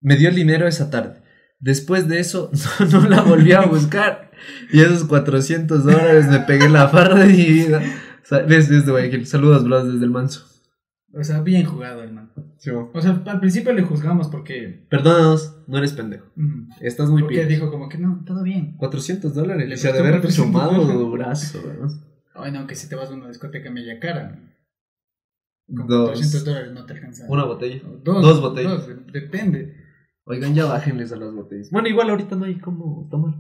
[0.04, 1.24] Me dio el dinero esa tarde.
[1.60, 4.32] Después de eso, no, no la volví a buscar.
[4.72, 7.82] Y esos 400 dólares me pegué la farra de mi vida.
[8.22, 9.26] O sea, ves, desde Guayaquil.
[9.26, 10.46] Saludos, bros, desde el manso.
[11.14, 12.32] O sea, bien jugado, hermano.
[12.94, 14.86] O sea, al principio le juzgamos porque.
[14.90, 16.26] Perdónanos, no eres pendejo.
[16.82, 17.50] Estás muy porque pilas.
[17.50, 18.76] dijo como que no, todo bien.
[18.78, 19.70] 400 dólares.
[19.70, 21.12] Le se ha de haber 400 fumado dólares.
[21.12, 21.88] brazo, ¿no?
[22.36, 24.40] Ay, no, que si te vas a una discoteca media cara.
[25.68, 26.10] Con Dos.
[26.12, 27.26] 400 dólares no te alcanza.
[27.30, 27.82] Una botella.
[28.04, 28.88] Dos, dos botellas.
[28.88, 29.83] dos, depende.
[30.26, 31.70] Oigan, ya bájenles a las botellas.
[31.70, 33.36] Bueno, igual ahorita no hay cómo tomar.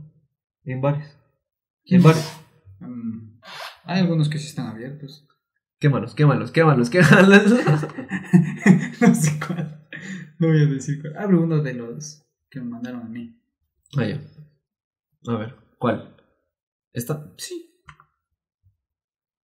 [0.65, 1.17] En bares.
[1.85, 2.37] En bares.
[2.79, 3.39] Mm,
[3.85, 5.27] hay algunos que sí están abiertos.
[5.79, 7.43] Quémalos, quémalos, quémalos, quémalos.
[9.01, 9.87] no sé cuál.
[10.39, 11.17] No voy a decir cuál.
[11.17, 13.39] Hablo uno de los que me mandaron a mí.
[13.97, 14.21] Ah, ya.
[15.27, 16.15] A ver, ¿cuál?
[16.91, 17.33] ¿Esta?
[17.37, 17.81] Sí.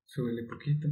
[0.07, 0.89] Súbele poquito.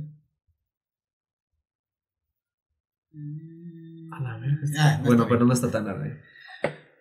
[4.12, 4.60] A la verga.
[4.78, 5.48] Ah, no bueno, pero bien.
[5.48, 6.20] no está tan larga.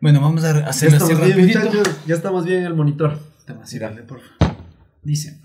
[0.01, 1.83] Bueno, vamos a Ya hacerlo así bien, rapidito.
[2.05, 3.19] Ya estamos bien en el monitor.
[3.61, 4.55] Así, dale, por favor.
[5.03, 5.39] Dice,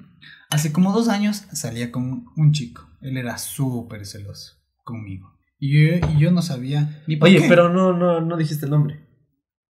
[0.50, 2.88] hace como dos años salía con un chico.
[3.00, 5.32] Él era súper celoso conmigo.
[5.58, 7.48] Y yo, y yo no sabía ni por Oye, qué.
[7.48, 9.06] pero no, no, no dijiste el nombre.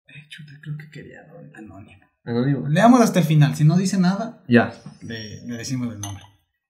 [0.08, 1.20] Eh, chuta, creo que quería
[1.56, 2.06] anónimo.
[2.24, 2.68] Anónimo.
[2.68, 3.56] Leamos hasta el final.
[3.56, 4.74] Si no dice nada, Ya.
[5.02, 6.24] le, le decimos el nombre.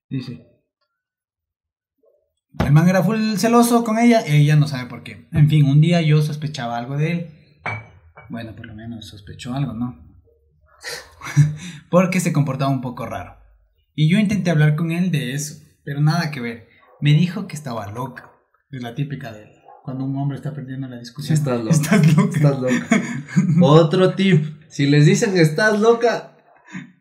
[0.10, 0.45] Dice.
[2.65, 5.28] El man era full celoso con ella, ella no sabe por qué.
[5.34, 7.30] En fin, un día yo sospechaba algo de él.
[8.29, 10.03] Bueno, por lo menos sospechó algo, ¿no?
[11.89, 13.38] Porque se comportaba un poco raro.
[13.95, 16.67] Y yo intenté hablar con él de eso, pero nada que ver.
[17.01, 18.31] Me dijo que estaba loca.
[18.71, 19.47] Es la típica de
[19.83, 21.38] cuando un hombre está perdiendo la discusión.
[21.38, 21.71] Sí, estás loca.
[21.75, 22.33] Estás loca.
[22.35, 23.01] Estás loca.
[23.61, 24.43] Otro tip.
[24.69, 26.35] Si les dicen estás loca,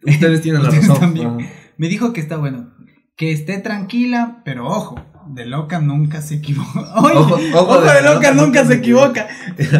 [0.06, 1.38] ustedes tienen la razón.
[1.76, 2.72] Me dijo que está bueno.
[3.16, 4.96] Que esté tranquila, pero ojo,
[5.28, 6.94] de loca nunca se equivoca.
[6.96, 9.28] Oye, Ojo- ojo, ojo de, loca, nunca se equivoca.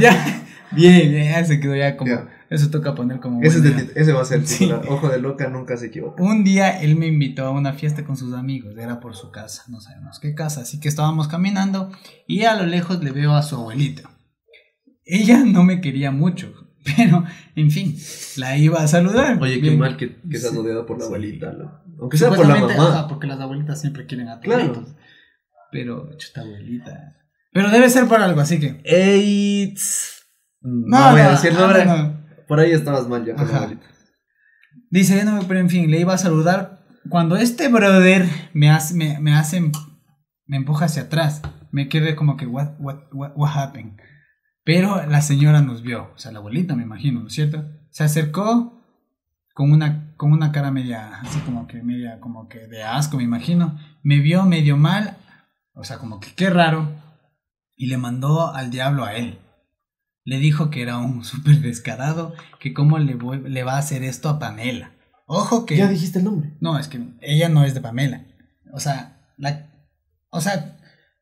[0.01, 0.44] ya.
[0.73, 2.13] Bien, ya se quedó ya como.
[2.51, 3.43] Eso toca poner como.
[3.43, 4.61] Ese, de- ese va a ser el Sí.
[4.67, 4.83] titular.
[4.89, 6.23] Ojo de loca, nunca se equivoca.
[6.23, 9.63] Un día él me invitó a una fiesta con sus amigos, era por su casa,
[9.69, 11.91] no sabemos qué casa, así que estábamos caminando
[12.27, 14.11] y a lo lejos le veo a su abuelita.
[15.05, 16.53] Ella no me quería mucho,
[16.97, 17.25] pero
[17.57, 17.97] en fin,
[18.37, 19.41] la iba a saludar.
[19.41, 19.79] Oye, qué Bien.
[19.79, 21.53] mal que, que seas rodeado por la abuelita.
[21.53, 21.83] ¿no?
[22.01, 22.73] Aunque sea por la mamá.
[22.75, 24.63] ajá, porque las abuelitas siempre quieren a Claro.
[24.65, 24.95] abuelitos.
[25.73, 27.17] Pero, chuta abuelita.
[27.53, 28.81] Pero debe ser por algo, así que.
[28.89, 30.24] AIDS.
[30.65, 31.85] No, voy a decir nombre.
[31.85, 32.25] no, no.
[32.49, 33.63] Por ahí estabas mal ya con la Ajá.
[33.65, 33.87] abuelita.
[34.91, 36.85] Dice, no, pero en fin, le iba a saludar.
[37.09, 39.61] Cuando este brother me hace, me, me hace,
[40.47, 43.99] me empuja hacia atrás, me quedé como que, what, what, what, what happened?
[44.65, 47.65] Pero la señora nos vio, o sea, la abuelita, me imagino, ¿no es cierto?
[47.91, 48.83] Se acercó
[49.53, 53.23] con una, con una cara media, así como que media, como que de asco, me
[53.25, 53.79] imagino.
[54.03, 55.19] Me vio medio mal,
[55.75, 56.89] o sea, como que qué raro,
[57.77, 59.39] y le mandó al diablo a él.
[60.25, 64.03] Le dijo que era un súper descarado, que cómo le, voy- le va a hacer
[64.05, 64.93] esto a Pamela.
[65.27, 65.77] Ojo que...
[65.77, 66.55] Ya dijiste el nombre.
[66.61, 68.25] No, es que ella no es de Pamela.
[68.73, 69.71] O sea, la,
[70.31, 70.77] o sea,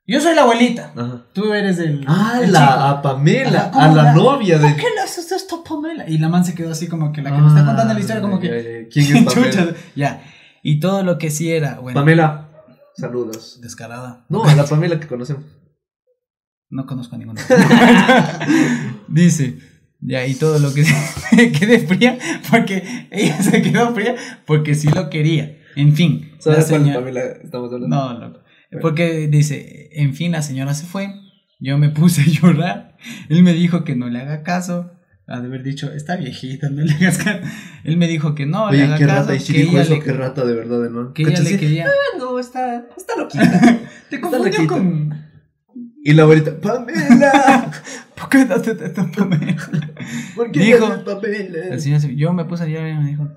[0.06, 0.92] Yo soy la abuelita.
[0.96, 1.26] Ajá.
[1.32, 2.04] Tú eres el.
[2.08, 2.58] Ah, el chico.
[2.58, 4.66] la, a Pamela, Ajá, ¿cómo a la la- novia de.
[4.68, 6.08] ¿Por qué le haces esto a Pamela?
[6.08, 8.22] Y la man se quedó así como que la que me está contando la historia,
[8.22, 8.88] como que.
[8.92, 9.50] ¿Quién es Pamela?
[9.50, 10.22] Chucha, Ya.
[10.64, 12.00] Y todo lo que sí era, bueno.
[12.00, 12.48] Pamela,
[12.96, 13.60] saludos.
[13.60, 14.24] Descarada.
[14.28, 15.44] No, a la Pamela que conocemos.
[16.72, 17.40] No conozco a ninguna.
[19.08, 19.58] Dice,
[20.00, 20.84] ya, y todo lo que
[21.30, 22.18] se quedé fría,
[22.50, 24.16] porque ella se quedó fría
[24.46, 25.58] porque sí lo quería.
[25.76, 27.94] En fin, la ¿Sabes cuál señora- Pamela estamos hablando?
[27.96, 28.40] No, loco.
[28.80, 31.08] Porque dice, en fin, la señora se fue.
[31.60, 32.96] Yo me puse a llorar.
[33.28, 34.90] Él me dijo que no le haga caso.
[35.28, 37.40] Ha de haber dicho, está viejita, no le hagas caso.
[37.84, 39.20] Él me dijo que no le Oye, haga qué caso.
[39.20, 41.12] rata, y si que dijo eso, le- qué rata de verdad, ¿no?
[41.12, 41.86] que ella le quería.
[41.86, 43.60] Ah, no, está, está loquita.
[44.10, 44.66] Te Está confundió loquita.
[44.74, 45.21] con.
[46.04, 47.70] Y la abuelita, Pamela,
[48.16, 49.56] ¿Por qué no te te- Pamela?
[50.34, 51.68] ¿por qué Dijo- Pamela?
[51.70, 53.28] El señor yo me puse a llorar y me dijo,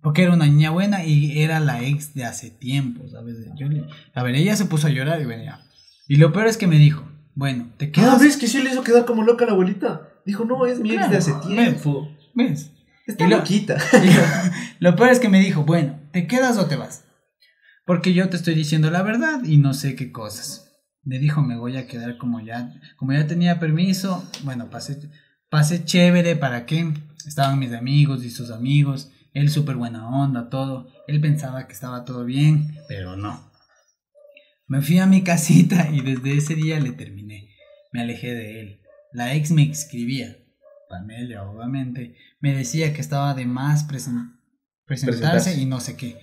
[0.00, 3.36] porque era una niña buena y era la ex de hace tiempo, ¿sabes?
[3.56, 3.84] Yo le-
[4.14, 5.60] a ver, ella se puso a llorar y venía.
[6.08, 8.20] Y lo peor es que me dijo, bueno, te Ah, quedas.
[8.20, 10.08] ¿ves que sí le hizo quedar como loca a la abuelita?
[10.26, 12.08] Dijo, no, es mi ex de hace tiempo.
[12.34, 12.72] ¿Ves?
[13.06, 13.76] Está Y lo- loquita.
[13.92, 17.04] Y lo, lo peor es que me dijo, bueno, ¿te quedas o te vas?
[17.86, 20.71] Porque yo te estoy diciendo la verdad y no sé qué cosas.
[21.04, 25.00] Me dijo, me voy a quedar como ya, como ya tenía permiso, bueno, pasé,
[25.48, 26.92] pasé chévere, ¿para qué?
[27.26, 30.88] Estaban mis amigos y sus amigos, él súper buena onda, todo.
[31.08, 33.50] Él pensaba que estaba todo bien, pero no.
[34.66, 37.48] Me fui a mi casita y desde ese día le terminé.
[37.92, 38.80] Me alejé de él.
[39.12, 40.36] La ex me escribía,
[40.88, 44.38] Pamela obviamente, me decía que estaba de más presen-
[44.86, 45.60] presentarse, Presentarse.
[45.60, 46.16] y no sé qué.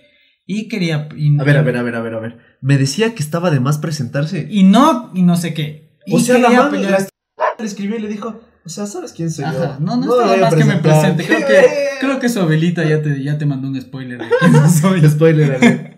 [0.51, 1.07] Y quería...
[1.15, 2.37] y- A ver, a ver, a ver, a ver, a ver.
[2.59, 4.47] Me decía que estaba de más presentarse.
[4.49, 5.91] Y no, y no sé qué.
[6.07, 9.13] Y o sea, la mano pelear- la le escribió y le dijo, o sea, ¿sabes
[9.13, 9.85] quién soy Ajá, yo?
[9.85, 11.15] No, no, voy a más que me presentar".
[11.15, 11.25] presente.
[11.27, 11.65] Creo que,
[12.01, 15.07] creo que su abuelita ya te, ya te mandó un spoiler de quién soy.
[15.07, 15.97] Spoiler.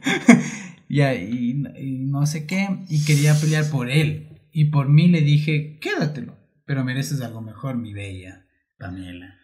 [0.90, 2.68] Ya, y, y no sé qué.
[2.90, 4.28] Y quería pelear por él.
[4.52, 6.36] Y por mí le dije, quédatelo.
[6.66, 8.46] Pero mereces algo mejor, mi bella
[8.78, 9.38] Pamela.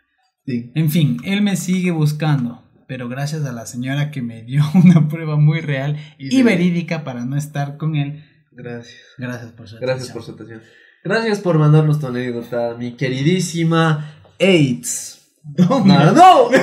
[0.45, 0.72] Sí.
[0.76, 2.64] En fin, él me sigue buscando.
[2.88, 7.26] Pero gracias a la señora que me dio una prueba muy real y, verídica para
[7.26, 8.24] no estar con él.
[8.52, 8.98] Gracias.
[9.18, 10.62] Gracias por su Gracias por su atención.
[11.04, 15.30] Gracias por mandarnos tu anécdota, mi queridísima AIDS.
[15.58, 16.50] No, No, no.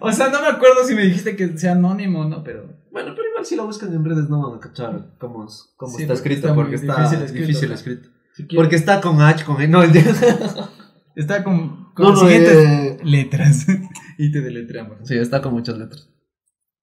[0.00, 2.66] O sea, no me acuerdo si me dijiste que sea anónimo o no, pero.
[2.90, 5.46] Bueno, pero igual si lo buscan en redes no van a cachar cómo,
[5.76, 8.08] cómo Sí, está porque escrito, está muy porque está difícil difícil escrito,
[8.54, 9.68] Porque está con H, con E.
[9.68, 10.02] No, ya.
[11.16, 13.66] está con, con No, las no, siguientes eh, letras.
[14.18, 14.98] y te deletreamos.
[15.08, 16.08] Sí, está con muchas letras.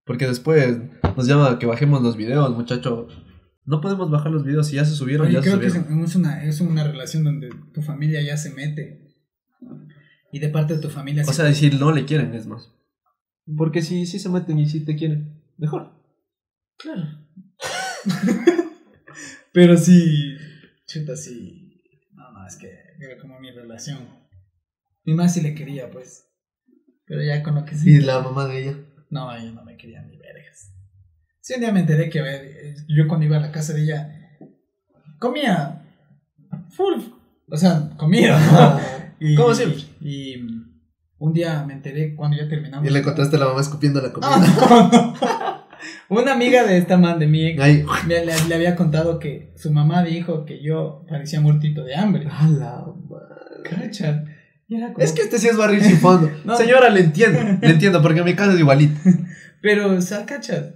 [0.06, 0.80] Porque después
[1.16, 3.08] nos llama a que bajemos los videos, muchacho.
[3.66, 6.04] No podemos bajar los videos si ya se subieron, se creo que es, subieron.
[6.04, 9.16] es una, es una relación donde tu familia ya se mete.
[10.34, 12.74] Y de parte de tu familia O se- sea, decir no le quieren es más.
[13.56, 15.94] Porque si, si se meten y si te quieren, mejor.
[16.78, 17.04] Claro.
[19.54, 20.36] Pero sí.
[20.88, 21.82] Chuta, sí.
[22.14, 22.68] No, no, es que
[23.00, 24.00] era como mi relación.
[25.06, 26.28] Mi más si le quería, pues.
[27.06, 27.90] Pero ya con lo que sí.
[27.96, 28.78] Y la mamá de ella.
[29.10, 30.72] No, ella no me quería ni vergas.
[31.42, 33.74] Sí, un día me enteré que, a ver, eh, yo cuando iba a la casa
[33.74, 34.10] de ella,
[35.20, 35.84] comía
[36.70, 37.02] full.
[37.50, 38.80] O sea, comía, ¿no?
[39.20, 39.82] Y- Como siempre.
[40.02, 40.36] Y,
[41.20, 42.86] un día me enteré cuando ya terminamos.
[42.86, 44.38] Y le contaste a la mamá escupiendo la comida.
[44.38, 45.64] No, no, no.
[46.10, 47.60] Una amiga de esta man de mi ex
[48.08, 52.28] le- le había contado que su mamá dijo que yo parecía muertito de hambre.
[52.30, 53.64] a la madre.
[53.70, 54.26] Cacha.
[54.80, 56.30] Como- Es que este sí es barril sin fondo.
[56.46, 56.56] No.
[56.58, 57.40] Señora, le entiendo.
[57.62, 59.00] Le entiendo, porque mi casa es igualito.
[59.62, 60.76] Pero, o sea, cacha.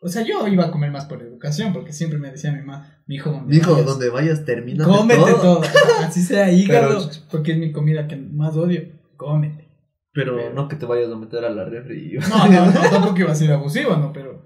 [0.00, 3.02] O sea, yo iba a comer más por educación, porque siempre me decía mi mamá,
[3.08, 4.84] mi hijo, donde vayas, donde vayas, termina.
[4.84, 5.60] cómete todo.
[6.06, 8.82] Así sea hígado, Pero- porque es mi comida que más odio.
[9.16, 9.68] Cómete.
[10.12, 12.16] Pero, Pero- no que te vayas a meter a la refri.
[12.30, 14.12] No, no, no, tampoco iba a ser abusivo, ¿no?
[14.12, 14.44] Pero.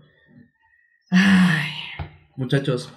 [1.10, 1.68] Ay,
[2.36, 2.90] Muchachos,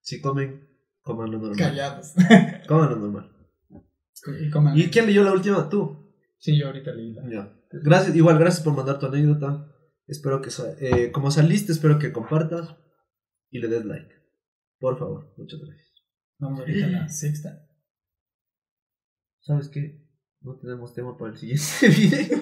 [0.00, 0.66] si comen,
[1.02, 1.58] coman lo normal.
[1.58, 2.14] callados.
[2.66, 3.30] Coman lo normal.
[4.40, 4.76] Y coman.
[4.76, 5.68] ¿Y quién leyó la última?
[5.68, 6.12] Tú.
[6.38, 7.22] Sí, yo ahorita leí la.
[7.30, 7.56] Ya.
[7.70, 9.70] Gracias, igual, gracias por mandar tu anécdota.
[10.06, 12.76] Espero que, sa- eh, como saliste, espero que compartas
[13.50, 14.10] y le des like.
[14.78, 15.88] Por favor, muchas gracias.
[16.38, 17.66] Vamos ahorita a la sexta.
[19.40, 20.02] ¿Sabes qué?
[20.40, 22.38] No tenemos tema para el siguiente video.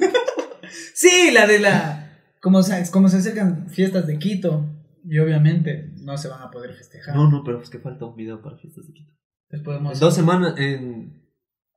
[0.94, 2.08] Sí, la de la.
[2.40, 4.66] Como se, como se acercan fiestas de Quito,
[5.04, 7.14] y obviamente no se van a poder festejar.
[7.14, 9.12] No, no, pero es que falta un video para fiestas de Quito.
[9.50, 11.21] Les podemos- En dos semanas, en,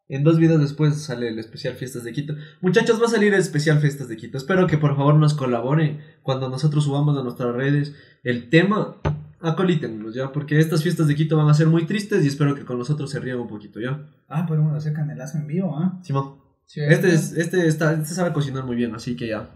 [0.07, 2.35] en dos videos después sale el especial Fiestas de Quito.
[2.61, 4.37] Muchachos, va a salir el especial Fiestas de Quito.
[4.37, 8.97] Espero que por favor nos colaboren cuando nosotros subamos a nuestras redes el tema.
[9.41, 10.31] Acolítenos, ¿ya?
[10.31, 13.11] Porque estas fiestas de Quito van a ser muy tristes y espero que con nosotros
[13.11, 14.09] se rían un poquito, ¿ya?
[14.27, 15.99] Ah, podemos hacer canelazo en vivo, ¿ah?
[16.03, 16.37] Simón.
[16.65, 19.51] Sí, Este, es, este, está, este sabe cocinar muy bien, así que ya.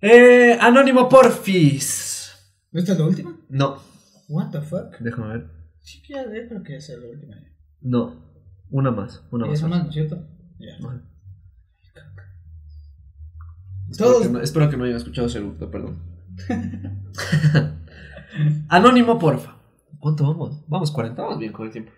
[0.00, 2.32] Eh, Anónimo Porfis.
[2.72, 3.36] ¿Esta es la última?
[3.48, 3.78] No.
[4.28, 4.98] What the fuck?
[5.00, 5.50] Déjame ver.
[5.80, 7.36] Sí, ya, ya creo que esa es la última.
[7.80, 8.29] No,
[8.70, 9.22] una más.
[9.30, 9.54] Una más.
[9.58, 10.26] esa más, ¿no es cierto?
[10.58, 10.74] Ya.
[13.90, 15.98] Espero, Todos- que no, espero que no hayan escuchado ese eructo, perdón.
[18.68, 19.56] Anónimo, porfa.
[19.98, 20.64] ¿Cuánto vamos?
[20.68, 21.92] Vamos, 40, vamos bien con el tiempo.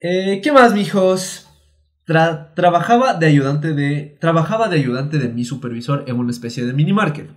[0.00, 1.48] Eh, ¿Qué más, mijos?
[2.06, 6.72] Tra- trabajaba de ayudante de trabajaba de ayudante de mi supervisor en una especie de
[6.72, 7.30] mini market.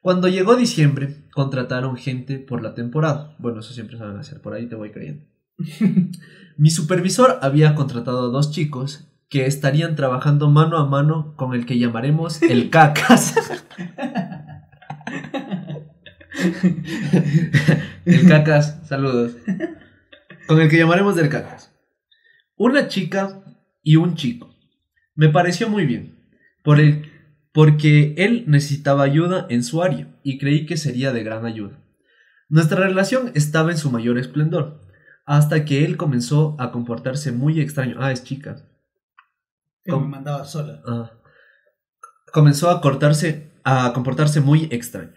[0.00, 3.34] Cuando llegó diciembre, contrataron gente por la temporada.
[3.38, 5.24] Bueno, eso siempre saben hacer, por ahí te voy creyendo.
[6.56, 11.66] Mi supervisor había contratado a dos chicos que estarían trabajando mano a mano con el
[11.66, 13.34] que llamaremos el cacas.
[18.04, 19.32] el cacas, saludos.
[20.46, 21.74] Con el que llamaremos del cacas.
[22.56, 23.42] Una chica
[23.82, 24.54] y un chico.
[25.14, 26.24] Me pareció muy bien,
[26.64, 27.10] por el,
[27.52, 31.84] porque él necesitaba ayuda en su área y creí que sería de gran ayuda.
[32.48, 34.87] Nuestra relación estaba en su mayor esplendor,
[35.28, 37.96] hasta que él comenzó a comportarse muy extraño.
[38.00, 38.64] Ah, es chica.
[39.84, 40.80] Me mandaba sola.
[40.86, 41.12] Ah.
[42.32, 45.12] Comenzó a cortarse, a comportarse muy extraño.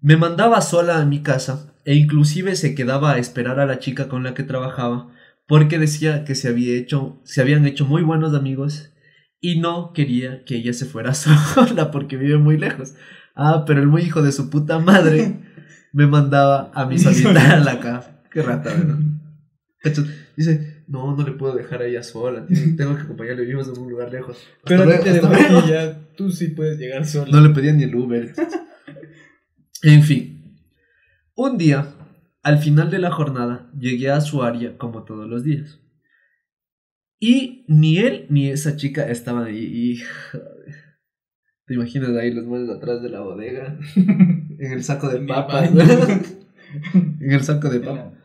[0.00, 4.08] Me mandaba sola a mi casa e inclusive se quedaba a esperar a la chica
[4.08, 5.10] con la que trabajaba
[5.46, 8.90] porque decía que se había hecho, se habían hecho muy buenos amigos
[9.38, 11.12] y no quería que ella se fuera
[11.54, 12.94] sola porque vive muy lejos.
[13.34, 15.42] Ah, pero el muy hijo de su puta madre
[15.92, 18.16] me mandaba a mí solita a la casa.
[18.30, 18.98] Qué rata, ¿verdad?
[19.82, 20.04] Cachas,
[20.36, 23.90] Dice, no, no le puedo dejar a ella sola, tengo que acompañarle, vivimos en un
[23.90, 24.38] lugar lejos.
[24.64, 25.62] Pero te luego, luego.
[25.62, 27.30] que ya tú sí puedes llegar sola.
[27.30, 28.32] No le pedía ni el Uber.
[29.82, 30.58] En fin,
[31.34, 31.94] un día,
[32.42, 35.80] al final de la jornada, llegué a su área como todos los días.
[37.18, 39.58] Y ni él ni esa chica estaban ahí.
[39.62, 40.02] Y.
[41.66, 43.78] ¿Te imaginas ahí los manos atrás de la bodega?
[43.94, 45.70] En el saco de papas.
[46.84, 48.19] en el saco de papas.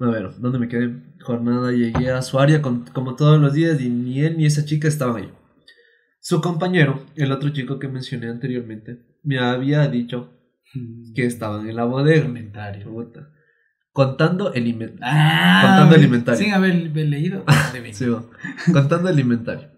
[0.00, 0.94] A ver, ¿dónde me quedé?
[1.20, 4.64] Jornada, llegué a su área con- como todos los días y ni él ni esa
[4.64, 5.32] chica estaban ahí.
[6.20, 10.32] Su compañero, el otro chico que mencioné anteriormente, me había dicho
[11.14, 12.26] que estaban en la bodega.
[12.26, 12.84] Inventario.
[12.90, 13.30] Puta.
[13.92, 15.00] Contando el inventario.
[15.04, 16.40] Ah, Contando el inventario.
[16.44, 17.44] Sin haber haber leído.
[17.92, 18.06] Sí,
[18.72, 19.68] contando el inventario.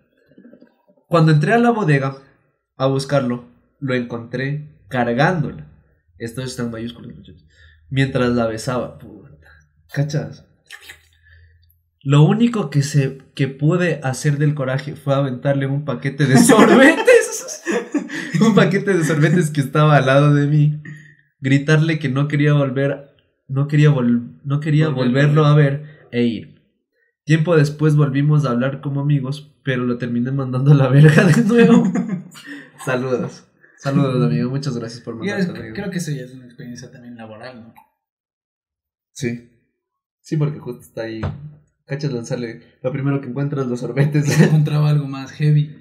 [1.09, 2.16] Cuando entré a la bodega
[2.77, 3.45] a buscarlo,
[3.79, 5.66] lo encontré cargándola.
[6.18, 7.47] Esto está en mayúsculas, muchachos.
[7.89, 8.99] Mientras la besaba.
[8.99, 9.30] Puta.
[9.93, 10.47] ¿Cachas?
[12.03, 17.62] Lo único que, se, que pude hacer del coraje fue aventarle un paquete de sorbetes.
[18.41, 20.82] un paquete de sorbetes que estaba al lado de mí.
[21.41, 23.14] Gritarle que no quería volver.
[23.49, 26.62] No quería, vol- no quería Volverlo a ver e ir.
[27.24, 31.43] Tiempo después volvimos a hablar como amigos, pero lo terminé mandando a la verga de
[31.45, 31.84] nuevo.
[32.84, 33.45] Saludos.
[33.76, 34.51] Saludos, amigo.
[34.51, 35.38] Muchas gracias por mandar
[35.74, 37.74] creo que eso ya es una experiencia también laboral, ¿no?
[39.12, 39.51] Sí.
[40.31, 41.20] Sí, porque justo está ahí.
[41.87, 42.62] Cachas lanzarle.
[42.85, 44.41] Lo primero que encuentras los sorbetes.
[44.41, 45.76] Encontraba algo más heavy.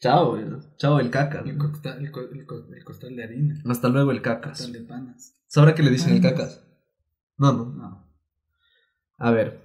[0.00, 0.36] Chao.
[0.76, 1.44] Chao, el caca.
[1.46, 3.62] El, costa- el co- el co- el costal de harina.
[3.66, 4.72] Hasta luego, el cacas.
[4.72, 5.36] de panas.
[5.46, 6.64] ¿Sabrá que le dicen el cacas?
[7.38, 7.66] No, no.
[7.66, 8.12] No.
[9.18, 9.60] A ver.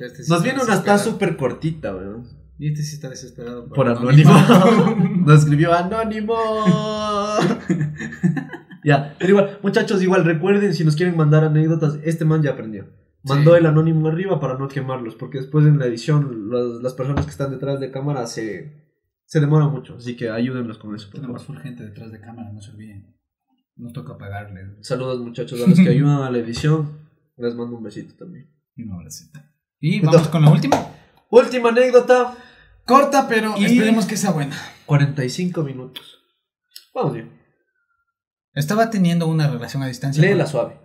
[0.00, 2.26] Este sí Nos viene una está súper cortita, weón.
[2.58, 3.68] Y este sí está desesperado.
[3.68, 4.32] Por anónimo.
[5.26, 6.34] Nos escribió anónimo.
[8.84, 13.03] ya, pero igual, muchachos, igual recuerden si nos quieren mandar anécdotas, este man ya aprendió.
[13.24, 13.58] Mandó Sí.
[13.58, 17.30] el anónimo arriba para no quemarlos, porque después en la edición los- las personas que
[17.30, 18.84] están detrás de cámara se,
[19.24, 21.08] se demoran mucho, así que ayúdenlos con eso.
[21.12, 23.16] Tenemos full gente detrás de cámara, no se olviden.
[23.76, 24.86] Nos toca pagarles.
[24.86, 28.50] Saludos muchachos a los que ayudan a la edición, les mando un besito también.
[28.76, 29.40] Y un abracito.
[29.80, 30.76] Y vamos con la última.
[31.30, 32.36] Última anécdota,
[32.86, 34.54] Corta, pero Y- esperemos que sea buena.
[34.84, 36.18] 45 minutos.
[36.94, 37.30] Vamos bien,
[38.52, 40.20] Estaba teniendo una relación a distancia.
[40.22, 40.80] léela con- suave,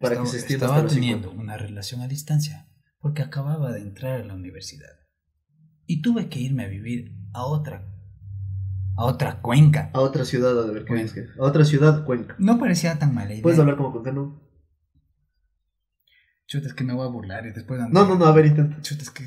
[0.00, 1.42] para estaba, que se extienda Estaba hasta los teniendo 50.
[1.42, 2.68] una relación a distancia
[3.00, 4.90] porque acababa de entrar a la universidad.
[5.86, 7.86] Y tuve que irme a vivir a otra.
[8.96, 9.90] A otra cuenca.
[9.94, 12.34] A otra ciudad, a ver qué dices que- A otra ciudad, Cuenca.
[12.38, 13.42] No parecía tan mala idea.
[13.42, 14.42] ¿Puedes hablar como cuencano?
[16.46, 17.78] Chuta, es que me voy a burlar y después...
[17.90, 18.80] No, no, no, a ver, intenta.
[18.82, 19.24] Chuta, es que...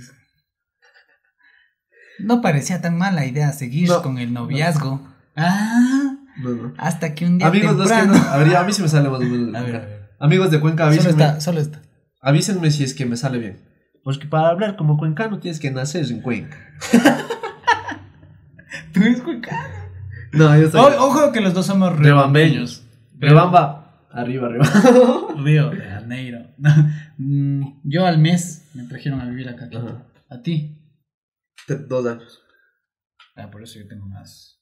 [2.20, 5.08] No parecía tan mala idea seguir No, con el noviazgo.
[5.36, 6.74] Ah, No, no.
[6.78, 8.24] hasta que un día Amigos, los que temprano...
[8.24, 8.30] no.
[8.30, 9.56] A ver, a mí sí me sale más o menos.
[9.56, 10.01] A ver, a ver.
[10.22, 11.24] Amigos de Cuenca, Solo avísenme.
[11.24, 11.82] está, solo está.
[12.22, 13.60] Avísenme si es que me sale bien.
[14.04, 16.58] Porque para hablar como cuencano tienes que nacer en Cuenca.
[18.94, 19.68] Tú eres cuencano.
[20.34, 20.80] No, yo soy.
[20.80, 22.84] O- ojo que los dos somos Rebambeños.
[22.84, 23.20] rebambeños.
[23.20, 24.08] Rebamba.
[24.12, 24.66] Arriba, arriba.
[25.44, 26.40] Río de Janeiro.
[27.18, 29.70] Mm, Yo al mes me trajeron a vivir acá.
[29.74, 30.04] Ajá.
[30.30, 30.78] A ti.
[31.68, 32.40] Te- Dos años.
[33.36, 34.60] Ah, por eso yo tengo más.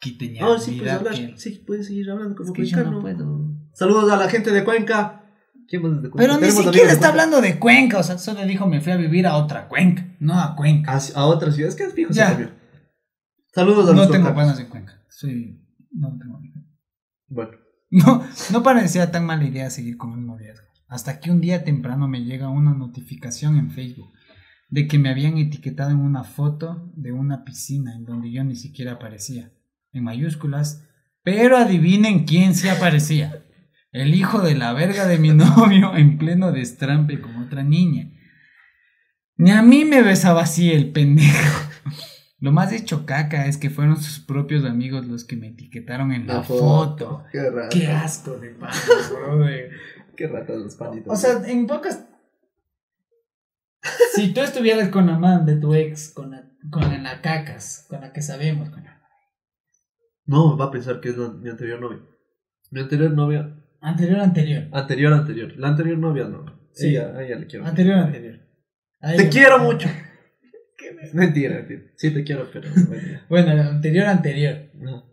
[0.00, 0.44] quiteña.
[0.44, 1.14] Ah, sí, puedes hablar.
[1.36, 3.02] Sí, puedes seguir hablando como Es que yo no cuencano.
[3.02, 3.57] puedo.
[3.72, 5.24] Saludos a la gente de Cuenca.
[5.68, 6.38] ¿Quién más es de Cuenca?
[6.38, 9.26] Pero ni siquiera está hablando de Cuenca, o sea, solo dijo me fui a vivir
[9.26, 10.92] a otra Cuenca, no a Cuenca.
[10.92, 12.54] A, a otras ciudades que es fijo, Ya.
[13.54, 15.02] Saludos a no tengo panas en Cuenca.
[15.08, 15.60] Soy.
[15.92, 16.40] No tengo.
[17.28, 17.50] Bueno,
[17.90, 20.66] No, no parecía tan mala idea seguir con el noviazgo.
[20.88, 24.12] Hasta que un día temprano me llega una notificación en Facebook
[24.70, 28.56] de que me habían etiquetado en una foto de una piscina en donde yo ni
[28.56, 29.52] siquiera aparecía,
[29.92, 30.84] en mayúsculas,
[31.22, 33.44] pero adivinen quién sí aparecía.
[33.98, 38.10] El hijo de la verga de mi novio en pleno destrampe con otra niña.
[39.36, 41.68] Ni a mí me besaba así el pendejo.
[42.40, 46.26] Lo más hecho caca es que fueron sus propios amigos los que me etiquetaron en
[46.28, 47.24] la, foto.
[47.32, 47.68] Qué rata.
[47.70, 49.70] Qué asco de panas, brother.
[50.16, 51.12] Qué ratas los panitos.
[51.12, 52.04] O sea, en pocas.
[54.14, 57.86] Si tú estuvieras con la man de tu ex, con la, con la, la cacas,
[57.88, 58.98] con la que sabemos, con la
[60.26, 62.02] no, va a pensar que es la- mi anterior novia.
[62.70, 63.56] Mi anterior novia.
[63.80, 65.52] Anterior, anterior, Anterior, anterior.
[65.56, 66.44] La anterior novia no.
[66.72, 66.88] Sí.
[66.88, 67.64] Ella, a ella le quiero.
[67.66, 68.40] anterior, anterior.
[69.00, 69.88] A Te quiero mucho.
[71.12, 71.82] Mentira, mentira.
[71.96, 72.68] Sí te quiero, pero.
[72.70, 73.24] mentira.
[73.28, 74.70] Bueno, la anterior, anterior.
[74.74, 75.04] No.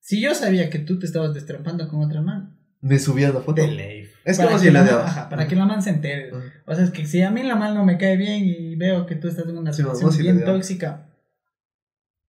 [0.00, 3.60] Si yo sabía que tú te estabas destrampando con otra man, Me subías la foto.
[3.62, 4.08] de ley.
[4.24, 6.30] Es Para como que si la de- ajá, para que la man se entere.
[6.30, 6.42] Ajá.
[6.66, 9.06] O sea, es que si a mí la man no me cae bien y veo
[9.06, 11.08] que tú estás en una Sí, situación vos sí le bien tóxica,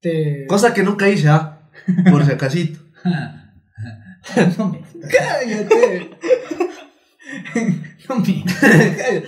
[0.02, 0.46] te.
[0.48, 1.70] Cosa que nunca hice, ¿ah?
[2.10, 2.80] Por si acasito.
[4.58, 4.82] no me.
[5.10, 6.10] Cállate.
[8.10, 8.44] No me.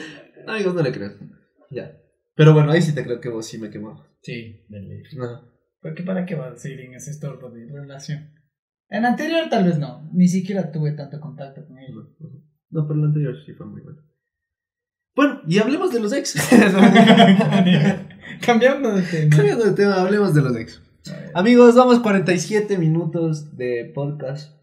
[0.45, 1.13] No, amigos, no le creas.
[1.71, 1.97] Ya.
[2.35, 4.07] Pero bueno, ahí sí te creo que vos sí me quemabas.
[4.21, 5.01] Sí, de ley.
[5.19, 5.41] Ajá.
[5.81, 8.31] Porque para qué vas a seguir en ese estorbo de relación.
[8.89, 10.07] En anterior tal vez no.
[10.13, 11.95] Ni siquiera tuve tanto contacto con ella.
[11.95, 12.29] No, no.
[12.69, 14.01] No, pero el anterior sí fue muy bueno.
[15.15, 16.35] Bueno, y hablemos de los ex.
[18.45, 19.35] Cambiando de tema.
[19.35, 20.81] Cambiando de tema, hablemos de los ex.
[21.33, 24.54] Amigos, vamos 47 minutos de podcast.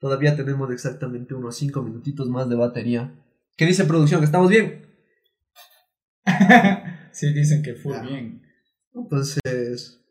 [0.00, 3.14] Todavía tenemos exactamente unos 5 minutitos más de batería.
[3.56, 4.24] ¿Qué dice producción?
[4.24, 4.86] ¿Estamos bien?
[7.12, 8.02] sí, dicen que fue Ya.
[8.02, 8.42] bien.
[8.94, 10.02] Entonces,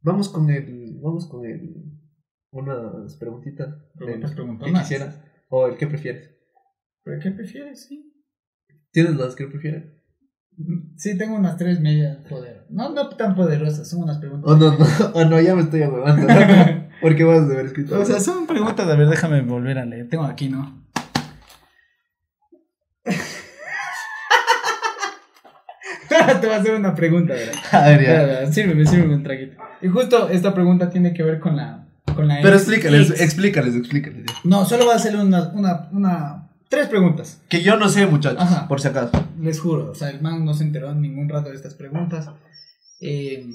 [0.00, 0.98] vamos con el.
[1.00, 1.84] Vamos con el.
[2.50, 3.74] Unas preguntitas.
[3.96, 4.72] Preguntas preguntonas.
[4.72, 5.20] ¿Qué quisieras?
[5.50, 6.30] O el que prefieres.
[7.02, 7.84] ¿Pero qué prefieres?
[7.86, 8.12] Sí.
[8.92, 9.92] ¿Tienes las que prefieres?
[10.96, 12.70] Sí, tengo unas tres medias poderosas.
[12.70, 14.50] No, no tan poderosas, son unas preguntas.
[14.50, 16.26] O no, no, o no, ya me estoy ahuevando.
[17.04, 17.08] ¿no?
[17.08, 18.00] Porque vas a haber escrito.
[18.00, 20.08] O sea, son preguntas, a ver, déjame volver a leer.
[20.08, 20.82] Tengo aquí, ¿no?
[26.08, 27.54] Te voy a hacer una pregunta, ¿verdad?
[27.72, 28.02] A ver,
[28.46, 28.52] ya.
[28.52, 29.56] Sírveme, sírveme un traguito.
[29.82, 31.86] Y justo esta pregunta tiene que ver con la.
[32.14, 33.20] Con la Pero ex- explícales, ex.
[33.20, 34.24] explícales, explícales.
[34.26, 34.34] ya.
[34.44, 36.48] No, solo voy a hacer una, una, una.
[36.68, 37.40] Tres preguntas.
[37.48, 38.68] Que yo no sé, muchachos, Ajá.
[38.68, 39.10] por si acaso.
[39.40, 39.90] Les juro.
[39.90, 42.28] O sea, el man no se enteró en ningún rato de estas preguntas.
[43.06, 43.46] Eh,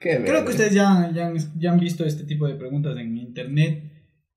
[0.00, 3.92] creo que ustedes ya, ya, han, ya han visto este tipo de preguntas en internet.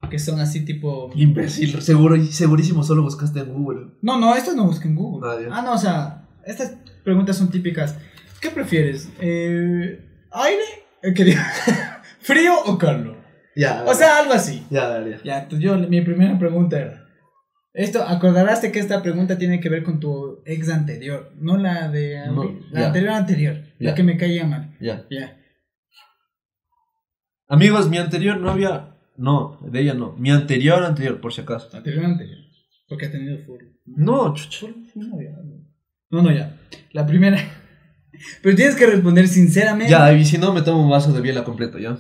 [0.10, 1.12] Que son así tipo.
[1.14, 3.88] Imbécil, seguro, segurísimo solo buscaste en Google.
[4.02, 5.28] No, no, estas no busquen en Google.
[5.30, 5.58] Ah.
[5.58, 7.98] Ah, no, o sea, estas preguntas son típicas.
[8.40, 9.10] ¿Qué prefieres?
[9.20, 10.00] Eh,
[10.32, 10.64] ¿Aire?
[11.04, 11.42] Eh, ¿qué digo?
[12.20, 13.18] ¿Frío o calor?
[13.56, 13.84] Ya.
[13.86, 14.66] O sea, algo así.
[14.70, 15.48] Ya, ya.
[15.50, 17.09] Yo, mi primera pregunta era.
[17.80, 22.28] Esto, acordarás que esta pregunta tiene que ver con tu ex anterior, no la de
[22.28, 22.88] No, la ya.
[22.88, 23.90] anterior anterior, Ya.
[23.92, 24.76] la que me caía mal.
[24.82, 25.06] Ya.
[25.10, 25.38] Ya.
[27.48, 28.98] Amigos, mi anterior novia.
[29.16, 30.12] No, de ella no.
[30.18, 31.70] Mi anterior, anterior, por si acaso.
[31.76, 32.40] Anterior anterior.
[32.90, 33.64] Porque ha tenido full.
[33.86, 34.68] No, chucho.
[34.94, 35.38] Full novia.
[36.10, 36.58] No, no, ya.
[36.92, 37.38] La primera.
[38.44, 39.90] Pero tienes que responder sinceramente.
[39.90, 41.98] Ya, y si no, me tomo un vaso de biela completo, ya.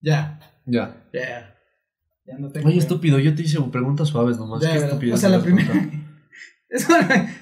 [0.00, 0.40] Ya.
[0.64, 1.06] Ya.
[1.12, 1.54] Ya,
[2.28, 2.38] ya.
[2.38, 2.66] No tengo.
[2.66, 2.86] Oye, miedo.
[2.86, 4.62] estúpido, yo te hice preguntas suaves nomás.
[4.62, 5.14] Ya, Qué estúpido.
[5.14, 5.72] O sea, la primera.
[6.70, 6.86] Es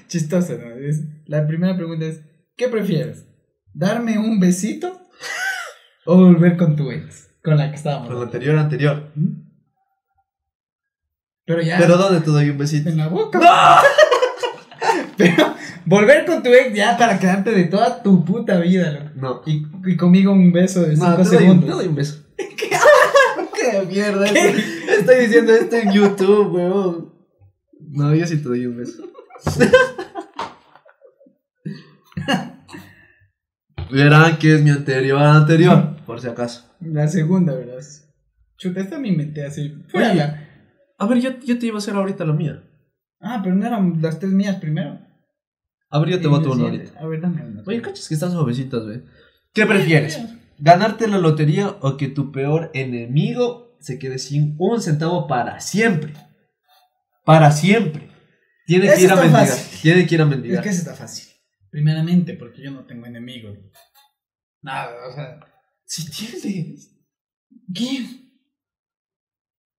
[0.07, 0.73] chistoso, ¿no?
[0.77, 2.21] Es- la primera pregunta es:
[2.55, 3.25] ¿Qué prefieres?
[3.73, 5.01] ¿Darme un besito
[6.05, 7.27] o volver con tu ex?
[7.43, 8.07] Con la que estábamos.
[8.07, 9.11] Con la anterior, anterior.
[11.45, 11.77] Pero ya.
[11.77, 12.89] Pero ¿dónde te doy un besito?
[12.89, 13.39] en la boca.
[15.17, 19.09] Pero volver con tu ex ya para quedarte de toda tu puta vida, loco.
[19.15, 19.41] No.
[19.45, 21.65] Y, y conmigo un beso de 5 No, te doy, segundos.
[21.65, 22.23] te doy un beso.
[22.37, 22.69] ¿Qué?
[23.59, 24.25] ¿Qué mierda?
[24.87, 27.13] Estoy diciendo esto en YouTube, weón.
[27.79, 29.03] No, yo sí te doy un beso.
[33.91, 36.65] Verán que es mi anterior, anterior, por si acaso.
[36.81, 37.79] La segunda, ¿verdad?
[38.57, 39.75] Chuta, esta me inventé así.
[39.89, 40.15] Fue Oye.
[40.15, 40.43] la-
[40.97, 42.63] A ver, yo, yo te iba a hacer ahorita la mía.
[43.21, 44.99] Ah, pero no eran las tres mías primero.
[45.89, 46.99] A ver, yo te voto la una ahorita.
[46.99, 47.63] A ver, dame una.
[47.65, 49.03] Oye, cachas que están suavecitas, güey.
[49.53, 50.19] ¿Qué prefieres?
[50.59, 56.13] ¿Ganarte la lotería o que tu peor enemigo se quede sin un centavo para siempre?
[57.25, 58.09] Para siempre.
[58.65, 59.47] Tiene que ir a mendigar.
[59.47, 59.79] fácil.
[59.81, 60.63] Tiene que ir a Es mendigar.
[60.63, 61.27] que eso está fácil.
[61.69, 63.57] Primeramente, porque yo no tengo enemigos.
[64.61, 65.39] Nada, o sea.
[65.85, 66.91] Si tienes.
[67.73, 68.05] ¿Qué?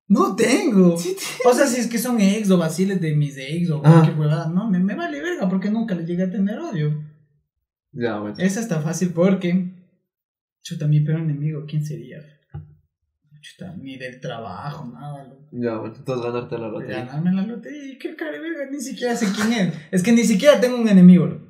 [0.07, 0.97] No tengo.
[0.97, 1.41] Sí tienes.
[1.47, 3.91] O sea, si es que son ex o vaciles de mis ex o Ah.
[3.93, 7.05] cualquier huevada, no, me, me vale verga porque nunca le llegué a tener odio.
[7.93, 8.37] Ya, bueno.
[8.39, 9.75] Esa está fácil porque.
[10.63, 12.19] Chuta, mi peor enemigo, ¿quién sería?
[13.41, 15.25] Chuta, ni del trabajo, nada.
[15.25, 15.49] loco.
[15.53, 15.95] Ya, bueno.
[15.97, 17.05] Entonces ganarte la lotería.
[17.05, 19.75] Ganarme la lotería, y qué verga, ni siquiera sé quién es.
[19.93, 21.27] Es que ni siquiera tengo un enemigo.
[21.27, 21.49] loco.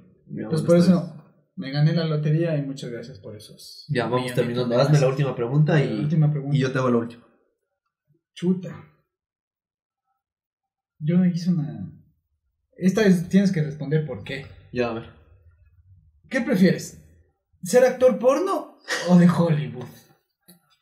[0.50, 1.14] Pues bueno, por eso
[1.56, 3.84] me gané la lotería y muchas gracias por bien.
[3.88, 4.78] Ya, vamos terminando.
[4.78, 6.56] Hazme la última pregunta La y, última pregunta.
[6.56, 7.24] y yo te hago la última.
[8.34, 8.68] Chuta.
[11.00, 11.92] Yo hice una.
[12.76, 14.46] Esta vez tienes que responder por qué.
[14.72, 15.10] Ya, a ver.
[16.28, 17.02] ¿Qué prefieres?
[17.62, 18.78] ¿Ser actor porno
[19.08, 19.86] o de Hollywood?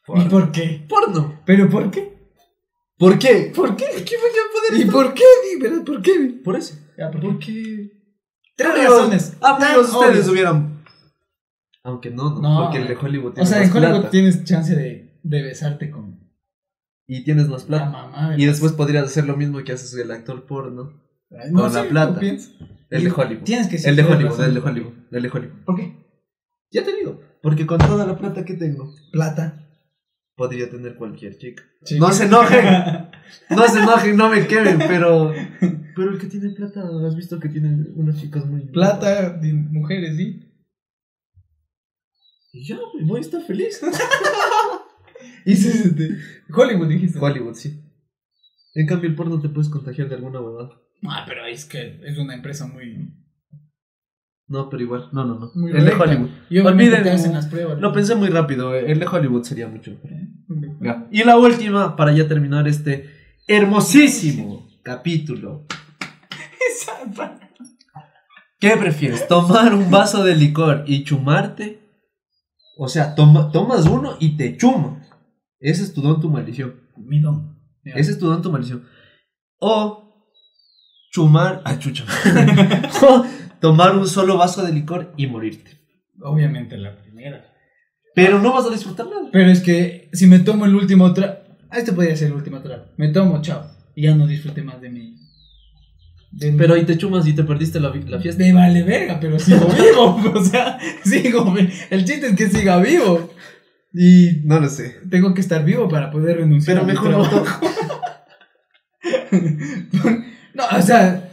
[0.09, 0.85] ¿Y por qué?
[0.89, 1.41] Porno.
[1.45, 2.17] ¿Pero por qué?
[2.99, 3.53] ¿Por qué?
[3.55, 3.85] ¿Por qué?
[3.85, 5.25] ¿Qué voy a poder ¿Y por qué?
[5.61, 5.85] ¿verdad?
[5.85, 6.41] ¿Por qué?
[6.45, 6.75] Por eso.
[6.97, 7.27] Ya, ¿por qué?
[7.29, 7.91] Porque.
[8.57, 9.37] Tres Amigos, razones.
[9.43, 10.29] Amigos, tan ustedes obvias.
[10.29, 10.85] hubieran.
[11.83, 12.63] Aunque no, no, No.
[12.65, 14.11] Porque el de Hollywood tiene O sea, más en Hollywood plata.
[14.11, 16.21] tienes chance de, de besarte con
[17.07, 17.91] Y tienes más la plata.
[17.91, 18.31] mamá.
[18.37, 21.03] de Y después podrías hacer lo mismo que haces el actor porno.
[21.31, 22.21] Ay, con sé, la ¿tú plata.
[22.21, 22.53] piensas?
[22.91, 23.43] El de Hollywood.
[23.45, 24.45] Tienes que El de Hollywood, razón.
[24.47, 24.93] el de Hollywood.
[25.13, 25.65] El de Hollywood.
[25.65, 25.97] ¿Por qué?
[26.71, 27.21] Ya te digo.
[27.43, 29.66] Porque con toda la plata que tengo, Plata.
[30.37, 31.65] Podría tener cualquier chica.
[31.99, 32.65] No se enojen.
[33.51, 35.33] No se enojen, no me quemen, pero.
[35.97, 38.67] Pero el que tiene plata, has visto que tiene unas chicas muy.
[38.67, 40.43] Plata de mujeres, ¿sí?
[42.53, 43.81] Y ya, voy a estar feliz.
[45.47, 46.09] Y sí, sí, sí.
[46.53, 47.19] Hollywood dijiste.
[47.19, 47.81] Hollywood, sí.
[48.75, 50.79] En cambio, el porno te puedes contagiar de alguna huevada.
[51.05, 53.15] Ah, pero es que es una empresa muy.
[54.49, 55.09] No, pero igual.
[55.13, 55.51] No, no, no.
[55.55, 55.93] muy el de.
[55.93, 56.29] Hollywood.
[56.51, 57.81] Olviden- te hacen las pruebas.
[57.81, 58.75] Lo pensé muy rápido.
[58.75, 60.11] eh, El de Hollywood sería mucho mejor.
[60.13, 60.29] ¿Eh?
[60.83, 61.07] Ya.
[61.11, 63.11] Y la última, para ya terminar este
[63.49, 65.67] hermosísimo capítulo.
[68.59, 69.27] ¿Qué prefieres?
[69.29, 71.83] ¿Tomar un vaso de licor y chumarte?
[72.79, 75.09] O sea, toma- tomas uno y te chumas.
[75.61, 76.75] Ese es tu don, tu maldición.
[76.97, 77.57] Mi don.
[77.85, 78.85] Ese es tu don, tu maldición.
[79.59, 80.25] O
[81.13, 81.63] chumar.
[81.65, 82.05] Ah, chucha.
[83.03, 83.27] o
[83.61, 85.71] tomar un solo vaso de licor y morirte.
[86.21, 87.45] Obviamente la primera.
[88.15, 89.29] Pero no vas a disfrutar nada.
[89.33, 91.35] Pero es que si me tomo el último trago.
[91.71, 92.85] Ah, este podría ser el último trago.
[92.97, 93.67] Me tomo, chao.
[93.95, 95.17] Y ya no disfruté más de mí.
[96.33, 98.43] De mi- Pero ahí te chumas y te perdiste la, la fiesta.
[98.43, 100.33] Me vale verga, pero sigo vivo.
[100.35, 101.55] o sea, sigo.
[101.91, 103.31] El chiste es que siga vivo.
[103.93, 104.97] Y No lo sé.
[105.11, 107.29] tengo que estar vivo para poder renunciar Pero a mi mejor no.
[107.31, 107.67] trabajo.
[110.55, 111.26] no, o sea,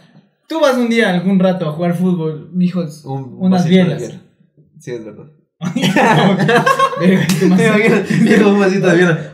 [0.53, 3.03] tú vas un día algún rato a jugar fútbol, mijos.
[3.05, 3.99] Un Unas bielas.
[3.99, 4.21] biela.
[4.79, 5.25] Sí, es verdad.
[7.01, 9.33] Digo, un vasito de biela.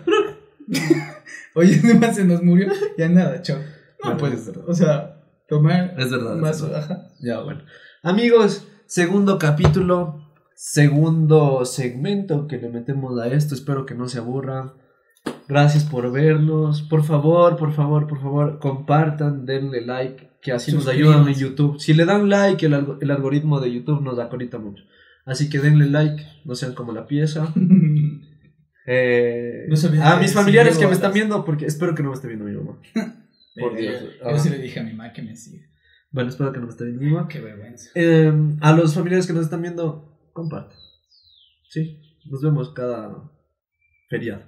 [1.55, 2.71] Oye, man se nos murió.
[2.97, 3.57] Ya nada, chao.
[3.57, 3.65] No
[4.03, 4.53] Bueno, puede es ser.
[4.55, 4.69] verdad.
[4.69, 6.31] O sea, tomar Es verdad.
[6.33, 6.83] un es vaso, verdad.
[6.83, 7.07] ajá.
[7.21, 7.61] Ya, bueno.
[8.03, 10.21] Amigos, segundo capítulo,
[10.55, 13.55] segundo segmento que le metemos a esto.
[13.55, 14.73] Espero que no se aburran.
[15.47, 16.81] Gracias por vernos.
[16.83, 21.33] Por favor, por favor, por favor, compartan, denle like, que así nos ayudan en.
[21.33, 21.79] YouTube.
[21.79, 24.83] Si le dan like, el, algo- el algoritmo de YouTube nos acolita mucho.
[25.25, 27.53] Así que denle like, no sean como la pieza.
[28.91, 32.27] Eh, No a mis familiares que me están viendo, porque espero que no me esté
[32.27, 32.79] viendo mi mamá.
[33.59, 34.13] Por Verga, Dios.
[34.31, 35.63] yo, sí le dije a mi mamá que me siga.
[36.09, 37.27] Bueno, espero que no me esté viendo mi mamá.
[37.27, 37.91] Qué vergüenza.
[37.93, 40.75] Eh, a los familiares que nos están viendo, compartan.
[41.69, 42.01] Sí,
[42.31, 43.29] nos vemos cada
[44.09, 44.41] feriado.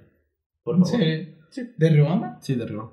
[0.62, 1.00] Por ¿En favor.
[1.00, 1.28] serio?
[1.50, 1.62] Sí.
[1.76, 2.38] ¿De Riobamba?
[2.40, 2.90] Sí, de arriba.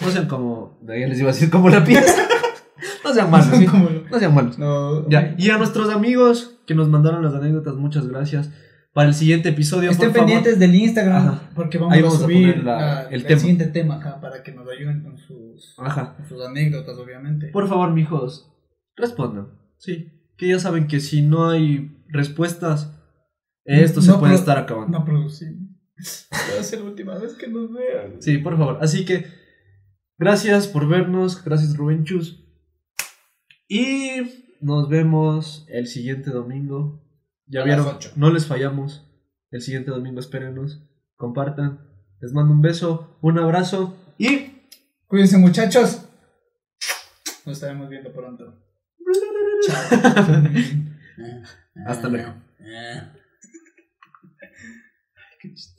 [0.00, 0.78] No sean como.
[0.82, 2.22] De ahí les iba a decir como la pieza.
[3.04, 3.66] no sean malos, ¿sí?
[3.66, 4.58] Como lo- No sean malos.
[4.58, 5.08] No.
[5.08, 5.34] Ya.
[5.38, 8.50] Y a nuestros amigos que nos mandaron las anécdotas, muchas gracias.
[8.92, 10.26] Para el siguiente episodio, Estén por favor.
[10.30, 11.50] pendientes del Instagram Ajá.
[11.56, 13.40] porque vamos, Ahí vamos a a subir poner la- la- el el, tema.
[13.40, 16.14] siguiente tema acá para que nos ayuden con sus, Ajá.
[16.16, 17.48] con sus anécdotas, obviamente.
[17.48, 18.52] Por favor, mijos,
[18.96, 19.48] respondan.
[19.78, 20.10] Sí.
[20.36, 22.92] Que ya saben que si no hay respuestas,
[23.64, 24.96] esto se No puede pro- estar acabando.
[24.98, 25.63] No producimos.
[26.32, 28.20] Va a ser la última vez que nos vean.
[28.20, 28.78] Sí, por favor.
[28.80, 29.26] Así que,
[30.18, 31.42] gracias por vernos.
[31.44, 32.44] Gracias, Rubenchus.
[33.68, 37.02] Y nos vemos el siguiente domingo.
[37.46, 39.06] Ya A vieron, no les fallamos.
[39.50, 40.82] El siguiente domingo, espérenos.
[41.16, 41.80] Compartan.
[42.20, 44.52] Les mando un beso, un abrazo y.
[45.06, 46.08] Cuídense, muchachos.
[47.44, 48.58] Nos estaremos viendo pronto.
[49.66, 49.84] Chao.
[51.86, 52.34] Hasta luego.
[55.40, 55.73] Qué chistoso.